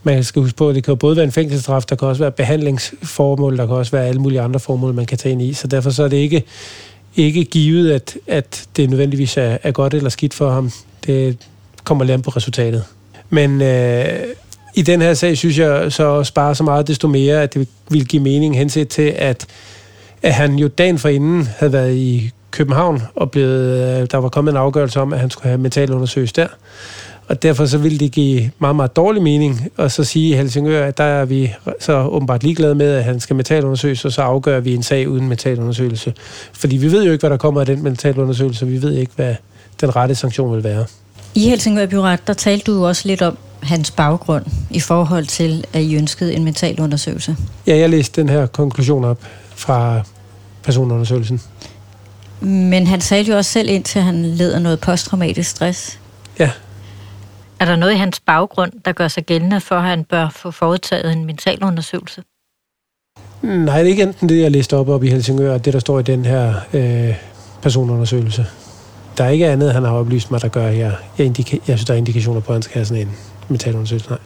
Man 0.06 0.24
skal 0.24 0.42
huske 0.42 0.58
på, 0.58 0.70
at 0.70 0.76
det 0.76 0.84
kan 0.84 0.92
jo 0.92 0.96
både 0.96 1.16
være 1.16 1.26
en 1.26 1.32
fængselsstraf, 1.32 1.84
der 1.84 1.96
kan 1.96 2.08
også 2.08 2.24
være 2.24 2.32
behandlingsformål, 2.32 3.58
der 3.58 3.66
kan 3.66 3.76
også 3.76 3.92
være 3.92 4.08
alle 4.08 4.22
mulige 4.22 4.42
andre 4.42 4.60
formål, 4.60 4.94
man 4.94 5.06
kan 5.06 5.18
tage 5.18 5.34
ind 5.34 5.42
i. 5.42 5.54
Så 5.54 5.68
derfor 5.68 5.90
så 5.90 6.04
er 6.04 6.08
det 6.08 6.18
ikke, 6.18 6.44
ikke 7.16 7.44
givet, 7.44 7.92
at, 7.92 8.18
at 8.28 8.68
det 8.76 8.90
nødvendigvis 8.90 9.38
er, 9.38 9.58
er 9.64 9.72
godt 9.72 9.94
eller 9.94 10.10
skidt 10.10 10.34
for 10.34 10.52
ham. 10.52 10.72
Det 11.06 11.38
kommer 11.84 12.06
lidt 12.06 12.24
på 12.24 12.30
resultatet. 12.30 12.84
Men 13.30 13.62
øh, 13.62 14.06
i 14.76 14.82
den 14.82 15.02
her 15.02 15.14
sag 15.14 15.38
synes 15.38 15.58
jeg 15.58 15.92
så 15.92 16.24
spare 16.24 16.56
så 16.56 16.64
meget, 16.64 16.88
desto 16.88 17.08
mere, 17.08 17.42
at 17.44 17.54
det 17.54 17.68
vil 17.90 18.06
give 18.06 18.24
mening 18.24 18.58
henset 18.58 18.88
til, 18.88 19.14
at 19.16 19.48
at 20.26 20.34
han 20.34 20.56
jo 20.56 20.68
dagen 20.68 21.00
forinden 21.00 21.50
havde 21.58 21.74
været 21.74 21.96
i 21.96 22.32
København, 22.52 23.02
og 23.16 23.32
blevet, 23.32 24.02
øh, 24.02 24.08
der 24.12 24.18
var 24.18 24.30
kommet 24.30 24.52
en 24.52 24.58
afgørelse 24.58 25.02
om, 25.02 25.14
at 25.14 25.20
han 25.20 25.30
skulle 25.30 25.48
have 25.48 25.58
mentalundersøgelse 25.58 26.34
der. 26.36 26.48
Og 27.28 27.44
derfor 27.44 27.66
så 27.66 27.78
ville 27.78 27.98
det 27.98 28.12
give 28.12 28.52
meget, 28.60 28.76
meget 28.76 28.96
dårlig 28.96 29.22
mening 29.22 29.68
at 29.78 29.92
så 29.92 30.04
sige 30.04 30.30
i 30.30 30.36
Helsingør, 30.36 30.88
at 30.88 30.98
der 30.98 31.04
er 31.04 31.26
vi 31.26 31.54
så 31.80 32.02
åbenbart 32.02 32.44
ligeglade 32.44 32.76
med, 32.76 32.92
at 32.92 33.04
han 33.04 33.20
skal 33.20 33.36
mentalundersøges, 33.36 34.06
og 34.06 34.12
så 34.12 34.22
afgør 34.22 34.60
vi 34.60 34.76
en 34.76 34.84
sag 34.84 35.10
uden 35.10 35.28
mentalundersøgelse. 35.28 36.14
Fordi 36.54 36.78
vi 36.78 36.92
ved 36.92 37.04
jo 37.04 37.12
ikke, 37.12 37.22
hvad 37.22 37.30
der 37.30 37.38
kommer 37.38 37.60
af 37.62 37.66
den 37.66 37.84
mentalundersøgelse, 37.84 38.68
vi 38.68 38.82
ved 38.82 38.94
ikke, 38.94 39.12
hvad 39.16 39.36
den 39.82 39.96
rette 39.96 40.16
sanktion 40.16 40.56
vil 40.56 40.64
være. 40.64 40.86
I 41.36 41.50
Helsingør 41.50 41.86
Byret, 41.86 42.28
der 42.28 42.34
talte 42.34 42.72
du 42.72 42.86
også 42.86 43.08
lidt 43.08 43.22
om 43.22 43.38
hans 43.64 43.92
baggrund 43.92 44.46
i 44.70 44.80
forhold 44.80 45.26
til, 45.26 45.66
at 45.74 45.82
I 45.82 45.96
ønskede 45.96 46.34
en 46.34 46.44
mentalundersøgelse. 46.44 47.36
Ja, 47.68 47.78
jeg 47.78 47.90
læste 47.90 48.22
den 48.22 48.30
her 48.30 48.46
konklusion 48.46 49.04
op 49.04 49.20
fra 49.56 50.02
personundersøgelsen. 50.64 51.42
Men 52.42 52.88
han 52.88 53.02
sagde 53.02 53.24
jo 53.24 53.38
også 53.38 53.52
selv 53.52 53.70
ind 53.70 53.84
til, 53.84 54.00
at 54.00 54.06
han 54.06 54.26
led 54.26 54.54
af 54.54 54.62
noget 54.62 54.80
posttraumatisk 54.80 55.50
stress. 55.50 56.00
Ja. 56.40 56.52
Er 57.60 57.66
der 57.66 57.76
noget 57.76 57.94
i 57.94 57.96
hans 57.96 58.20
baggrund, 58.20 58.72
der 58.86 58.92
gør 58.92 59.08
sig 59.08 59.26
gældende 59.26 59.62
for, 59.62 59.76
at 59.76 59.84
han 59.84 60.04
bør 60.04 60.30
få 60.30 60.52
foretaget 60.52 61.12
en 61.12 61.26
mentalundersøgelse? 61.26 62.24
Nej, 63.42 63.78
det 63.78 63.86
er 63.86 63.92
ikke 63.92 64.04
enten 64.04 64.30
det, 64.30 64.42
jeg 64.42 64.52
læste 64.52 64.78
op 64.78 64.90
op 64.90 65.04
i 65.04 65.10
Helsingør, 65.10 65.54
og 65.54 65.66
det, 65.66 65.74
der 65.74 65.80
står 65.80 66.00
i 66.00 66.04
den 66.04 66.26
her 66.26 66.54
øh, 66.74 67.16
personundersøgelse. 67.62 68.46
Der 69.18 69.24
er 69.24 69.30
ikke 69.30 69.48
andet, 69.48 69.74
han 69.74 69.84
har 69.84 69.92
oplyst 69.92 70.32
mig, 70.32 70.42
der 70.42 70.48
gør, 70.48 70.68
at 70.68 70.78
jeg, 70.78 70.96
jeg, 71.18 71.28
indika- 71.28 71.60
jeg 71.68 71.78
synes, 71.78 71.86
der 71.86 71.94
er 71.94 71.98
indikationer 71.98 72.42
på, 72.42 72.52
at 72.52 72.56
han 72.56 72.62
skal 72.62 72.74
have 72.74 72.86
sådan 72.86 73.08
en 73.08 73.16
mentalundersøgelse. 73.50 74.10
Nej. 74.10 74.20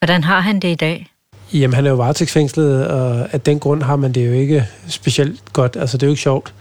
Hvordan 0.00 0.24
har 0.24 0.40
han 0.40 0.60
det 0.60 0.68
i 0.68 0.74
dag? 0.74 1.06
Jamen, 1.52 1.74
han 1.74 1.86
er 1.86 1.90
jo 1.90 1.96
varetægtsfængslet, 1.96 2.86
og 2.86 3.34
af 3.34 3.40
den 3.40 3.58
grund 3.58 3.82
har 3.82 3.96
man 3.96 4.12
det 4.12 4.26
jo 4.26 4.32
ikke 4.32 4.66
specielt 4.88 5.52
godt. 5.52 5.76
Altså, 5.76 5.96
det 5.96 6.02
er 6.02 6.06
jo 6.06 6.12
ikke 6.12 6.22
sjovt 6.22 6.54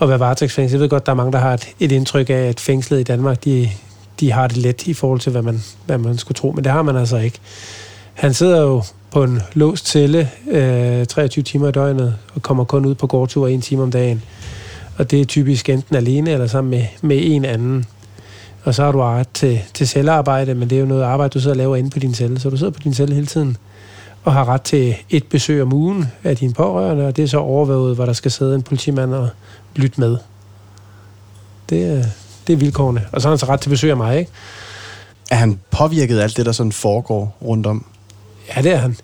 at 0.00 0.08
være 0.08 0.20
varetægtsfængslet. 0.20 0.72
Jeg 0.72 0.80
ved 0.82 0.88
godt, 0.88 1.06
der 1.06 1.12
er 1.12 1.16
mange, 1.16 1.32
der 1.32 1.38
har 1.38 1.54
et, 1.54 1.68
et 1.80 1.92
indtryk 1.92 2.30
af, 2.30 2.34
at 2.34 2.60
fængslet 2.60 3.00
i 3.00 3.02
Danmark, 3.02 3.44
de, 3.44 3.68
de 4.20 4.32
har 4.32 4.48
det 4.48 4.56
let 4.56 4.86
i 4.86 4.94
forhold 4.94 5.20
til, 5.20 5.32
hvad 5.32 5.42
man, 5.42 5.62
hvad 5.86 5.98
man 5.98 6.18
skulle 6.18 6.36
tro. 6.36 6.52
Men 6.52 6.64
det 6.64 6.72
har 6.72 6.82
man 6.82 6.96
altså 6.96 7.16
ikke. 7.16 7.38
Han 8.14 8.34
sidder 8.34 8.62
jo 8.62 8.82
på 9.10 9.22
en 9.22 9.42
låst 9.54 9.88
celle 9.88 10.30
øh, 10.50 11.06
23 11.06 11.42
timer 11.42 11.68
i 11.68 11.72
døgnet, 11.72 12.16
og 12.34 12.42
kommer 12.42 12.64
kun 12.64 12.86
ud 12.86 12.94
på 12.94 13.06
gårdtur 13.06 13.48
en 13.48 13.60
time 13.60 13.82
om 13.82 13.90
dagen. 13.90 14.22
Og 14.98 15.10
det 15.10 15.20
er 15.20 15.24
typisk 15.24 15.68
enten 15.68 15.96
alene 15.96 16.30
eller 16.30 16.46
sammen 16.46 16.70
med, 16.70 16.84
med 17.02 17.18
en 17.22 17.44
anden. 17.44 17.86
Og 18.64 18.74
så 18.74 18.84
har 18.84 18.92
du 18.92 19.00
ret 19.00 19.28
til, 19.34 19.60
til 19.74 19.88
cellearbejde, 19.88 20.54
men 20.54 20.70
det 20.70 20.76
er 20.76 20.80
jo 20.80 20.86
noget 20.86 21.02
arbejde, 21.02 21.32
du 21.32 21.40
sidder 21.40 21.54
og 21.54 21.58
laver 21.58 21.76
inde 21.76 21.90
på 21.90 21.98
din 21.98 22.14
celle. 22.14 22.40
Så 22.40 22.50
du 22.50 22.56
sidder 22.56 22.72
på 22.72 22.80
din 22.84 22.94
celle 22.94 23.14
hele 23.14 23.26
tiden 23.26 23.56
og 24.24 24.32
har 24.32 24.48
ret 24.48 24.62
til 24.62 24.96
et 25.10 25.24
besøg 25.24 25.62
om 25.62 25.72
ugen 25.72 26.04
af 26.24 26.36
dine 26.36 26.52
pårørende, 26.52 27.06
og 27.06 27.16
det 27.16 27.22
er 27.22 27.28
så 27.28 27.38
overvåget, 27.38 27.94
hvor 27.94 28.06
der 28.06 28.12
skal 28.12 28.30
sidde 28.30 28.54
en 28.54 28.62
politimand 28.62 29.14
og 29.14 29.28
lytte 29.76 30.00
med. 30.00 30.16
Det, 31.70 31.84
er, 31.84 32.04
det 32.50 32.56
er 32.56 32.60
vilkårene. 32.60 33.02
Og 33.12 33.20
så 33.20 33.28
har 33.28 33.32
han 33.32 33.38
så 33.38 33.46
ret 33.46 33.60
til 33.60 33.68
besøg 33.68 33.90
af 33.90 33.96
mig, 33.96 34.18
ikke? 34.18 34.30
Er 35.30 35.36
han 35.36 35.60
påvirket 35.70 36.18
af 36.18 36.22
alt 36.22 36.36
det, 36.36 36.46
der 36.46 36.52
sådan 36.52 36.72
foregår 36.72 37.36
rundt 37.42 37.66
om? 37.66 37.84
Ja, 38.56 38.62
det 38.62 38.72
er 38.72 38.76
han. 38.76 38.96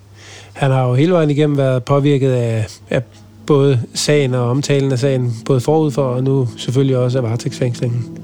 Han 0.53 0.71
har 0.71 0.87
jo 0.87 0.95
hele 0.95 1.13
vejen 1.13 1.31
igennem 1.31 1.57
været 1.57 1.85
påvirket 1.85 2.31
af, 2.31 2.67
af 2.91 3.03
både 3.47 3.81
sagen 3.95 4.35
og 4.35 4.51
omtalen 4.51 4.93
af 4.93 4.99
sagen, 4.99 5.33
både 5.45 5.61
forud 5.61 5.91
for 5.91 6.03
og 6.03 6.25
nu 6.25 6.49
selvfølgelig 6.57 6.97
også 6.97 7.19
af 7.19 7.25
varetægtsfængslingen. 7.25 8.19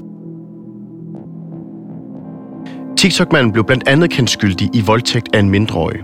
TikTok-manden 2.97 3.51
blev 3.51 3.65
blandt 3.65 3.87
andet 3.87 4.09
kendt 4.09 4.29
skyldig 4.29 4.69
i 4.73 4.81
voldtægt 4.81 5.35
af 5.35 5.39
en 5.39 5.49
mindreårig. 5.49 5.99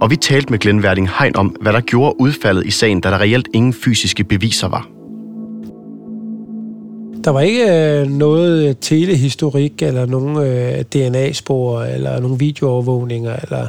Og 0.00 0.10
vi 0.10 0.16
talte 0.16 0.50
med 0.50 0.58
Glenn 0.58 0.82
Verding 0.82 1.08
Hein 1.20 1.36
om, 1.36 1.56
hvad 1.60 1.72
der 1.72 1.80
gjorde 1.80 2.20
udfaldet 2.20 2.66
i 2.66 2.70
sagen, 2.70 3.00
da 3.00 3.10
der 3.10 3.20
reelt 3.20 3.48
ingen 3.54 3.72
fysiske 3.72 4.24
beviser 4.24 4.68
var. 4.68 4.97
Der 7.24 7.30
var 7.30 7.40
ikke 7.40 7.72
øh, 7.72 8.06
noget 8.06 8.68
øh, 8.68 8.74
telehistorik, 8.80 9.82
eller 9.82 10.06
nogen 10.06 10.36
øh, 10.36 10.82
DNA-spor, 10.82 11.82
eller 11.82 12.20
nogle 12.20 12.38
videoovervågninger, 12.38 13.36
eller 13.42 13.66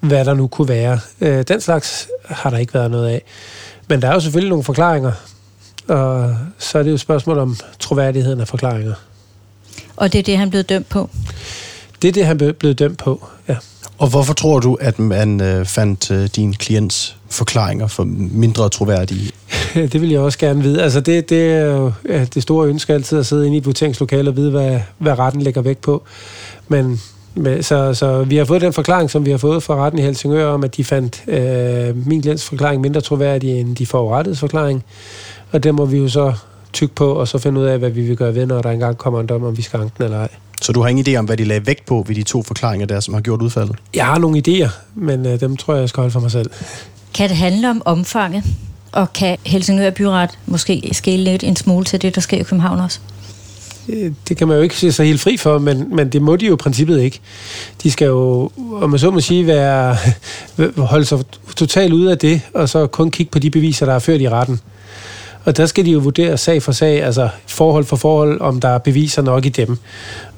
hvad 0.00 0.24
der 0.24 0.34
nu 0.34 0.46
kunne 0.46 0.68
være. 0.68 1.00
Øh, 1.20 1.42
den 1.42 1.60
slags 1.60 2.08
har 2.24 2.50
der 2.50 2.58
ikke 2.58 2.74
været 2.74 2.90
noget 2.90 3.08
af. 3.08 3.22
Men 3.88 4.02
der 4.02 4.08
er 4.08 4.14
jo 4.14 4.20
selvfølgelig 4.20 4.50
nogle 4.50 4.64
forklaringer, 4.64 5.12
og 5.88 6.36
så 6.58 6.78
er 6.78 6.82
det 6.82 6.90
jo 6.90 6.94
et 6.94 7.00
spørgsmål 7.00 7.38
om 7.38 7.56
troværdigheden 7.78 8.40
af 8.40 8.48
forklaringer. 8.48 8.94
Og 9.96 10.12
det 10.12 10.18
er 10.18 10.22
det, 10.22 10.38
han 10.38 10.50
blev 10.50 10.62
dømt 10.62 10.88
på? 10.88 11.10
Det 12.02 12.08
er 12.08 12.12
det, 12.12 12.26
han 12.26 12.54
blev 12.58 12.74
dømt 12.74 12.98
på, 12.98 13.28
ja. 13.48 13.56
Og 13.98 14.08
hvorfor 14.08 14.34
tror 14.34 14.60
du, 14.60 14.74
at 14.80 14.98
man 14.98 15.40
øh, 15.40 15.66
fandt 15.66 16.10
øh, 16.10 16.28
din 16.36 16.52
klients 16.52 17.16
forklaringer 17.28 17.86
for 17.86 18.04
mindre 18.32 18.68
troværdige? 18.68 19.30
det 19.92 20.00
vil 20.00 20.10
jeg 20.10 20.20
også 20.20 20.38
gerne 20.38 20.62
vide. 20.62 20.82
Altså 20.82 21.00
det, 21.00 21.30
det 21.30 21.52
er 21.52 21.64
jo 21.64 21.92
ja, 22.08 22.24
det 22.24 22.42
store 22.42 22.68
ønske 22.68 22.94
altid 22.94 23.18
at 23.18 23.26
sidde 23.26 23.46
inde 23.46 23.56
i 23.56 23.58
et 23.58 23.66
voteringslokale 23.66 24.30
og 24.30 24.36
vide, 24.36 24.50
hvad, 24.50 24.80
hvad 24.98 25.18
retten 25.18 25.42
lægger 25.42 25.62
vægt 25.62 25.80
på. 25.80 26.02
Men 26.68 27.00
så, 27.60 27.94
så 27.94 28.22
vi 28.22 28.36
har 28.36 28.44
fået 28.44 28.60
den 28.60 28.72
forklaring, 28.72 29.10
som 29.10 29.26
vi 29.26 29.30
har 29.30 29.38
fået 29.38 29.62
fra 29.62 29.74
retten 29.74 29.98
i 29.98 30.02
Helsingør, 30.02 30.46
om 30.46 30.64
at 30.64 30.76
de 30.76 30.84
fandt 30.84 31.24
øh, 31.28 32.06
min 32.06 32.22
klients 32.22 32.44
forklaring 32.44 32.80
mindre 32.80 33.00
troværdig 33.00 33.60
end 33.60 33.76
de 33.76 33.86
forurettedes 33.86 34.40
forklaring. 34.40 34.84
Og 35.52 35.62
det 35.62 35.74
må 35.74 35.84
vi 35.84 35.98
jo 35.98 36.08
så 36.08 36.32
tykke 36.72 36.94
på, 36.94 37.12
og 37.12 37.28
så 37.28 37.38
finde 37.38 37.60
ud 37.60 37.66
af, 37.66 37.78
hvad 37.78 37.90
vi 37.90 38.02
vil 38.02 38.16
gøre 38.16 38.34
ved, 38.34 38.46
når 38.46 38.62
der 38.62 38.70
engang 38.70 38.98
kommer 38.98 39.20
en 39.20 39.26
dom, 39.26 39.44
om 39.44 39.56
vi 39.56 39.62
skal 39.62 39.80
anke 39.80 39.94
den 39.98 40.04
eller 40.04 40.18
ej. 40.18 40.28
Så 40.62 40.72
du 40.72 40.80
har 40.82 40.88
ingen 40.88 41.06
idé 41.08 41.18
om, 41.18 41.24
hvad 41.24 41.36
de 41.36 41.44
lagde 41.44 41.66
vægt 41.66 41.86
på 41.86 42.04
ved 42.08 42.14
de 42.14 42.22
to 42.22 42.42
forklaringer 42.42 42.86
der, 42.86 43.00
som 43.00 43.14
har 43.14 43.20
gjort 43.20 43.42
udfaldet? 43.42 43.76
Jeg 43.94 44.06
har 44.06 44.18
nogle 44.18 44.42
idéer, 44.48 44.70
men 44.94 45.26
øh, 45.26 45.40
dem 45.40 45.56
tror 45.56 45.74
jeg, 45.74 45.80
jeg 45.80 45.88
skal 45.88 46.00
holde 46.00 46.12
for 46.12 46.20
mig 46.20 46.30
selv. 46.30 46.50
Kan 47.14 47.28
det 47.28 47.36
handle 47.36 47.70
om 47.70 47.82
omfanget? 47.84 48.44
Og 48.92 49.12
kan 49.12 49.36
Helsingør 49.46 49.90
Byret 49.90 50.38
måske 50.46 50.88
skille 50.92 51.24
lidt 51.24 51.42
en 51.42 51.56
smule 51.56 51.84
til 51.84 52.02
det, 52.02 52.14
der 52.14 52.20
sker 52.20 52.36
i 52.36 52.42
København 52.42 52.80
også? 52.80 52.98
Øh, 53.88 54.12
det 54.28 54.36
kan 54.36 54.48
man 54.48 54.56
jo 54.56 54.62
ikke 54.62 54.76
se 54.76 54.92
sig 54.92 55.06
helt 55.06 55.20
fri 55.20 55.36
for, 55.36 55.58
men, 55.58 55.96
men 55.96 56.08
det 56.08 56.22
må 56.22 56.36
de 56.36 56.46
jo 56.46 56.54
i 56.54 56.56
princippet 56.56 57.00
ikke. 57.00 57.20
De 57.82 57.90
skal 57.90 58.06
jo, 58.06 58.50
om 58.82 58.90
man 58.90 58.98
så 58.98 59.10
må 59.10 59.20
sige, 59.20 59.46
være, 59.46 59.96
holde 60.76 61.04
sig 61.04 61.18
totalt 61.56 61.92
ude 61.92 62.10
af 62.10 62.18
det, 62.18 62.40
og 62.54 62.68
så 62.68 62.86
kun 62.86 63.10
kigge 63.10 63.30
på 63.30 63.38
de 63.38 63.50
beviser, 63.50 63.86
der 63.86 63.94
er 63.94 63.98
ført 63.98 64.20
i 64.20 64.28
retten. 64.28 64.60
Og 65.44 65.56
der 65.56 65.66
skal 65.66 65.84
de 65.84 65.90
jo 65.90 65.98
vurdere 65.98 66.36
sag 66.36 66.62
for 66.62 66.72
sag, 66.72 67.02
altså 67.02 67.28
forhold 67.46 67.84
for 67.84 67.96
forhold, 67.96 68.40
om 68.40 68.60
der 68.60 68.68
er 68.68 68.78
beviser 68.78 69.22
nok 69.22 69.46
i 69.46 69.48
dem. 69.48 69.78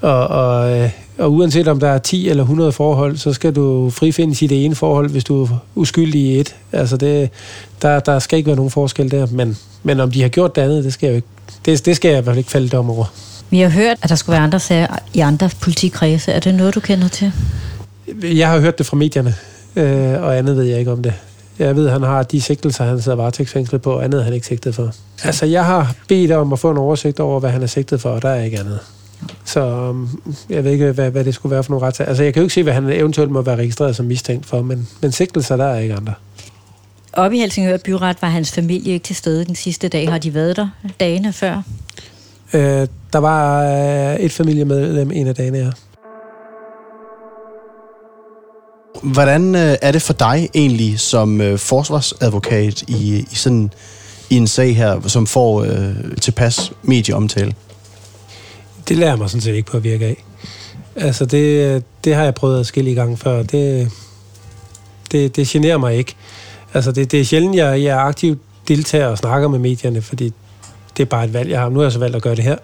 Og, 0.01 0.27
og, 0.27 0.79
øh, 0.79 0.91
og 1.19 1.33
uanset 1.33 1.69
om 1.69 1.81
der 1.81 1.89
er 1.89 1.99
10 1.99 2.29
eller 2.29 2.43
100 2.43 2.73
forhold, 2.73 3.17
så 3.17 3.33
skal 3.33 3.53
du 3.53 3.91
frifindes 3.91 4.43
i 4.43 4.47
det 4.47 4.65
ene 4.65 4.75
forhold, 4.75 5.11
hvis 5.11 5.25
du 5.25 5.43
er 5.43 5.49
uskyldig 5.75 6.21
i 6.21 6.41
et. 6.41 6.57
Altså 6.73 6.97
det, 6.97 7.31
der, 7.83 8.01
der 8.01 8.19
skal 8.19 8.37
ikke 8.37 8.47
være 8.47 8.57
nogen 8.57 8.71
forskel 8.71 9.11
der, 9.11 9.27
men, 9.31 9.59
men 9.83 10.01
om 10.01 10.11
de 10.11 10.23
har 10.23 10.29
gjort 10.29 10.57
det 10.57 10.63
andet, 10.63 10.85
det 10.85 10.93
skal 10.93 11.07
jeg 11.07 11.13
jo 11.13 11.17
ikke, 11.17 11.29
det, 11.67 11.87
det 11.87 11.97
skal 11.97 12.09
jeg 12.09 12.19
i 12.19 12.23
hvert 12.23 12.33
fald 12.33 12.39
ikke 12.39 12.51
falde 12.51 12.69
dom 12.69 12.91
over. 12.91 13.05
Vi 13.51 13.61
har 13.61 13.69
hørt, 13.69 13.97
at 14.03 14.09
der 14.09 14.15
skulle 14.15 14.35
være 14.35 14.45
andre 14.45 14.61
sager 14.61 14.99
i 15.15 15.21
andre 15.21 15.51
politikredse. 15.61 16.33
Er 16.33 16.41
det 16.41 16.55
noget, 16.55 16.75
du 16.75 16.81
kender 16.81 17.09
til? 17.09 17.33
Jeg 18.23 18.49
har 18.49 18.61
hørt 18.61 18.79
det 18.79 18.87
fra 18.87 18.97
medierne, 18.97 19.35
øh, 19.77 20.23
og 20.23 20.39
andet 20.39 20.57
ved 20.57 20.65
jeg 20.65 20.79
ikke 20.79 20.93
om 20.93 21.03
det. 21.03 21.13
Jeg 21.61 21.77
ved, 21.77 21.89
han 21.89 22.03
har 22.03 22.23
de 22.23 22.41
sigtelser, 22.41 22.85
han 22.85 23.03
sidder 23.03 23.17
varetægtsfængslet 23.17 23.83
på, 23.83 23.99
andet 23.99 24.21
er 24.21 24.25
han 24.25 24.33
ikke 24.33 24.47
sigtet 24.47 24.75
for. 24.75 24.91
Altså, 25.25 25.47
jeg 25.47 25.65
har 25.65 25.95
bedt 26.09 26.33
om 26.33 26.53
at 26.53 26.59
få 26.59 26.71
en 26.71 26.79
oversigt 26.79 27.21
over, 27.21 27.41
hvad 27.41 27.51
han 27.51 27.63
er 27.63 27.67
sigtet 27.67 28.01
for, 28.01 28.11
og 28.11 28.23
der 28.23 28.29
er 28.29 28.43
ikke 28.43 28.59
andet. 28.59 28.79
Så 29.45 29.89
um, 29.89 30.23
jeg 30.49 30.65
ved 30.65 30.73
ikke, 30.73 30.93
hvad, 30.93 31.11
hvad 31.11 31.25
det 31.25 31.35
skulle 31.35 31.51
være 31.51 31.65
for 31.65 31.71
nogle 31.71 31.87
retssager. 31.87 32.09
Altså, 32.09 32.23
jeg 32.25 32.35
kan 32.35 32.41
jo 32.41 32.45
ikke 32.45 32.55
se, 32.55 32.63
hvad 32.63 32.73
han 32.73 32.91
eventuelt 32.91 33.31
må 33.31 33.43
være 33.43 33.57
registreret 33.57 33.97
som 33.97 34.07
mistænkt 34.07 34.47
for, 34.47 34.63
men, 34.63 34.89
men 35.03 35.13
sigtelser, 35.13 35.57
der 35.57 35.65
er 35.65 35.79
ikke 35.79 35.95
andre. 35.95 36.15
Oppe 37.13 37.37
i 37.37 37.41
Helsingør 37.41 37.77
Byret 37.77 38.23
var 38.23 38.29
hans 38.29 38.53
familie 38.53 38.93
ikke 38.93 39.05
til 39.05 39.17
stede 39.17 39.45
den 39.45 39.55
sidste 39.55 39.89
dag. 39.89 40.11
Har 40.11 40.19
de 40.19 40.35
været 40.35 40.57
der 40.57 40.69
dagene 41.01 41.33
før? 41.33 41.63
Øh, 42.53 42.87
der 43.13 43.19
var 43.19 43.65
øh, 43.65 44.17
et 44.17 44.33
familiemedlem 44.33 45.11
en 45.11 45.27
af 45.27 45.35
dagene, 45.35 45.59
ja. 45.59 45.71
Hvordan 49.03 49.55
øh, 49.55 49.77
er 49.83 49.93
det 49.93 50.03
for 50.03 50.13
dig 50.13 50.49
egentlig 50.55 51.01
som 51.01 51.41
øh, 51.41 51.59
forsvarsadvokat 51.59 52.83
i, 52.83 53.27
i 53.31 53.35
sådan 53.35 53.73
i 54.31 54.37
en 54.37 54.47
sag 54.47 54.77
her, 54.77 55.09
som 55.09 55.27
får 55.27 55.63
øh, 55.63 55.95
tilpas 56.21 56.73
medieomtale? 56.83 57.55
Det 58.89 58.99
lærer 58.99 59.17
mig 59.17 59.31
sådan 59.31 59.41
set 59.41 59.55
ikke 59.55 59.71
på 59.71 59.77
at 59.77 59.85
virke 59.85 60.07
af. 60.07 60.25
Altså, 60.97 61.25
det, 61.25 61.85
det 62.05 62.15
har 62.15 62.25
jeg 62.25 62.35
prøvet 62.35 62.61
at 62.61 62.67
skille 62.67 62.91
i 62.91 62.95
gang 62.95 63.19
før. 63.19 63.43
Det, 63.43 63.91
det, 65.13 65.37
det 65.37 65.49
generer 65.49 65.79
mig 65.79 65.97
ikke. 65.97 66.15
Altså, 66.75 66.93
det, 66.93 67.13
det 67.13 67.21
er 67.21 67.25
sjældent, 67.25 67.57
jeg, 67.57 67.83
jeg 67.83 67.97
er 67.97 68.01
aktiv 68.01 68.39
deltager 68.69 69.07
og 69.07 69.19
snakker 69.19 69.49
med 69.49 69.59
medierne, 69.59 70.03
fordi 70.03 70.33
det 70.97 71.03
er 71.03 71.07
bare 71.07 71.25
et 71.25 71.33
valg, 71.33 71.51
jeg 71.51 71.61
har. 71.61 71.69
Nu 71.69 71.79
har 71.79 71.85
jeg 71.85 71.93
så 71.93 71.99
valgt 71.99 72.17
at 72.17 72.23
gøre 72.23 72.35
det 72.35 72.45
her, 72.45 72.57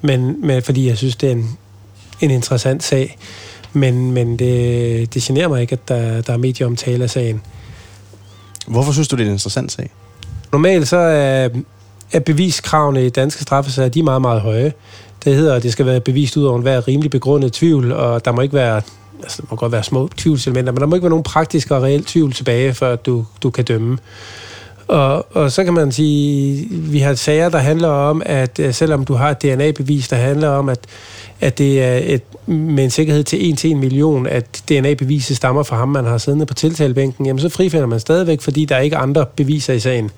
men, 0.00 0.46
men 0.46 0.62
fordi 0.62 0.88
jeg 0.88 0.98
synes, 0.98 1.16
det 1.16 1.28
er 1.28 1.32
en, 1.32 1.58
en 2.20 2.30
interessant 2.30 2.82
sag. 2.82 3.16
Men, 3.72 4.12
men 4.12 4.38
det, 4.38 5.14
det 5.14 5.22
generer 5.22 5.48
mig 5.48 5.60
ikke, 5.60 5.72
at 5.72 5.88
der, 5.88 6.20
der 6.20 6.32
er 6.32 6.36
medieomtale 6.36 7.04
af 7.04 7.10
sagen. 7.10 7.42
Hvorfor 8.66 8.92
synes 8.92 9.08
du, 9.08 9.16
det 9.16 9.22
er 9.22 9.26
en 9.26 9.32
interessant 9.32 9.72
sag? 9.72 9.90
Normalt 10.52 10.88
så 10.88 10.96
er, 10.96 11.48
er 12.12 12.20
beviskravene 12.20 13.06
i 13.06 13.10
danske 13.10 13.42
straffesager, 13.42 13.88
de 13.88 13.98
er 13.98 14.04
meget, 14.04 14.22
meget 14.22 14.40
høje. 14.40 14.72
Det 15.24 15.34
hedder, 15.34 15.54
at 15.54 15.62
det 15.62 15.72
skal 15.72 15.86
være 15.86 16.00
bevist 16.00 16.36
ud 16.36 16.44
over 16.44 16.56
enhver 16.56 16.88
rimelig 16.88 17.10
begrundet 17.10 17.52
tvivl, 17.52 17.92
og 17.92 18.24
der 18.24 18.32
må 18.32 18.40
ikke 18.40 18.54
være, 18.54 18.82
altså 19.22 19.42
der 19.42 19.48
må 19.50 19.56
godt 19.56 19.72
være 19.72 19.82
små 19.82 20.08
tvivlselementer, 20.16 20.72
men 20.72 20.80
der 20.80 20.86
må 20.86 20.94
ikke 20.94 21.04
være 21.04 21.10
nogen 21.10 21.22
praktisk 21.22 21.70
og 21.70 21.82
reelt 21.82 22.06
tvivl 22.06 22.32
tilbage, 22.32 22.74
før 22.74 22.96
du, 22.96 23.24
du 23.42 23.50
kan 23.50 23.64
dømme. 23.64 23.98
Og, 24.92 25.26
og 25.36 25.52
så 25.52 25.64
kan 25.64 25.74
man 25.74 25.92
sige, 25.92 26.66
vi 26.70 26.98
har 26.98 27.14
sager, 27.14 27.48
der 27.48 27.58
handler 27.58 27.88
om, 27.88 28.22
at 28.26 28.58
øh, 28.58 28.74
selvom 28.74 29.04
du 29.04 29.14
har 29.14 29.30
et 29.30 29.42
DNA-bevis, 29.42 30.08
der 30.08 30.16
handler 30.16 30.48
om, 30.48 30.68
at, 30.68 30.78
at 31.40 31.58
det 31.58 31.82
er 31.82 32.00
et, 32.02 32.22
med 32.46 32.84
en 32.84 32.90
sikkerhed 32.90 33.24
til 33.24 33.50
1 33.52 33.58
til 33.58 33.70
1 33.70 33.76
million, 33.76 34.26
at 34.26 34.62
DNA-beviset 34.68 35.36
stammer 35.36 35.62
fra 35.62 35.76
ham, 35.76 35.88
man 35.88 36.04
har 36.04 36.18
siddende 36.18 36.46
på 36.46 36.54
tiltalebænken, 36.54 37.26
jamen 37.26 37.40
så 37.40 37.48
frifinder 37.48 37.86
man 37.86 38.00
stadigvæk, 38.00 38.40
fordi 38.40 38.64
der 38.64 38.76
er 38.76 38.80
ikke 38.80 38.96
andre 38.96 39.26
beviser 39.36 39.72
i 39.72 39.80
sagen. 39.80 40.10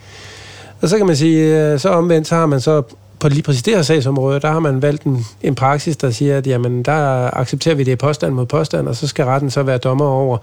Og 0.80 0.88
så 0.88 0.96
kan 0.96 1.06
man 1.06 1.16
sige, 1.16 1.72
øh, 1.72 1.78
så 1.78 1.88
omvendt, 1.88 2.28
så 2.28 2.34
har 2.34 2.46
man 2.46 2.60
så 2.60 2.82
på 3.18 3.28
lige 3.28 3.42
præcis 3.42 3.62
det 3.62 3.74
her 3.74 3.82
sagsområde, 3.82 4.40
der 4.40 4.50
har 4.50 4.60
man 4.60 4.82
valgt 4.82 5.02
en, 5.02 5.26
en 5.42 5.54
praksis, 5.54 5.96
der 5.96 6.10
siger, 6.10 6.38
at 6.38 6.46
jamen, 6.46 6.82
der 6.82 7.30
accepterer 7.36 7.74
vi 7.74 7.84
det 7.84 7.98
påstand 7.98 8.34
mod 8.34 8.46
påstand, 8.46 8.88
og 8.88 8.96
så 8.96 9.06
skal 9.06 9.24
retten 9.24 9.50
så 9.50 9.62
være 9.62 9.78
dommer 9.78 10.06
over, 10.06 10.38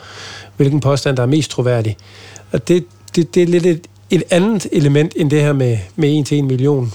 hvilken 0.57 0.79
påstand, 0.79 1.17
der 1.17 1.23
er 1.23 1.27
mest 1.27 1.51
troværdig. 1.51 1.97
Og 2.51 2.67
det, 2.67 2.85
det, 3.15 3.35
det 3.35 3.43
er 3.43 3.47
lidt 3.47 3.65
et, 3.65 3.87
et 4.11 4.23
andet 4.29 4.67
element 4.71 5.13
end 5.15 5.29
det 5.29 5.41
her 5.41 5.53
med, 5.53 5.77
med 5.95 6.19
1 6.19 6.25
til 6.25 6.39
1 6.39 6.45
million. 6.45 6.91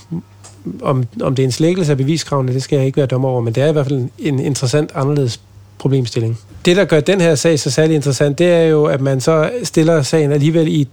Om, 0.82 1.04
om 1.22 1.34
det 1.34 1.42
er 1.42 1.46
en 1.46 1.52
slækkelse 1.52 1.92
af 1.92 1.98
beviskravene, 1.98 2.54
det 2.54 2.62
skal 2.62 2.76
jeg 2.76 2.86
ikke 2.86 2.96
være 2.96 3.06
dommer 3.06 3.28
over, 3.28 3.40
men 3.40 3.54
det 3.54 3.62
er 3.62 3.68
i 3.68 3.72
hvert 3.72 3.86
fald 3.86 4.08
en 4.18 4.38
interessant 4.38 4.90
anderledes 4.94 5.40
problemstilling. 5.78 6.38
Det, 6.64 6.76
der 6.76 6.84
gør 6.84 7.00
den 7.00 7.20
her 7.20 7.34
sag 7.34 7.58
så 7.58 7.70
særlig 7.70 7.96
interessant, 7.96 8.38
det 8.38 8.46
er 8.46 8.62
jo, 8.62 8.84
at 8.84 9.00
man 9.00 9.20
så 9.20 9.50
stiller 9.62 10.02
sagen 10.02 10.32
alligevel 10.32 10.68
i 10.68 10.88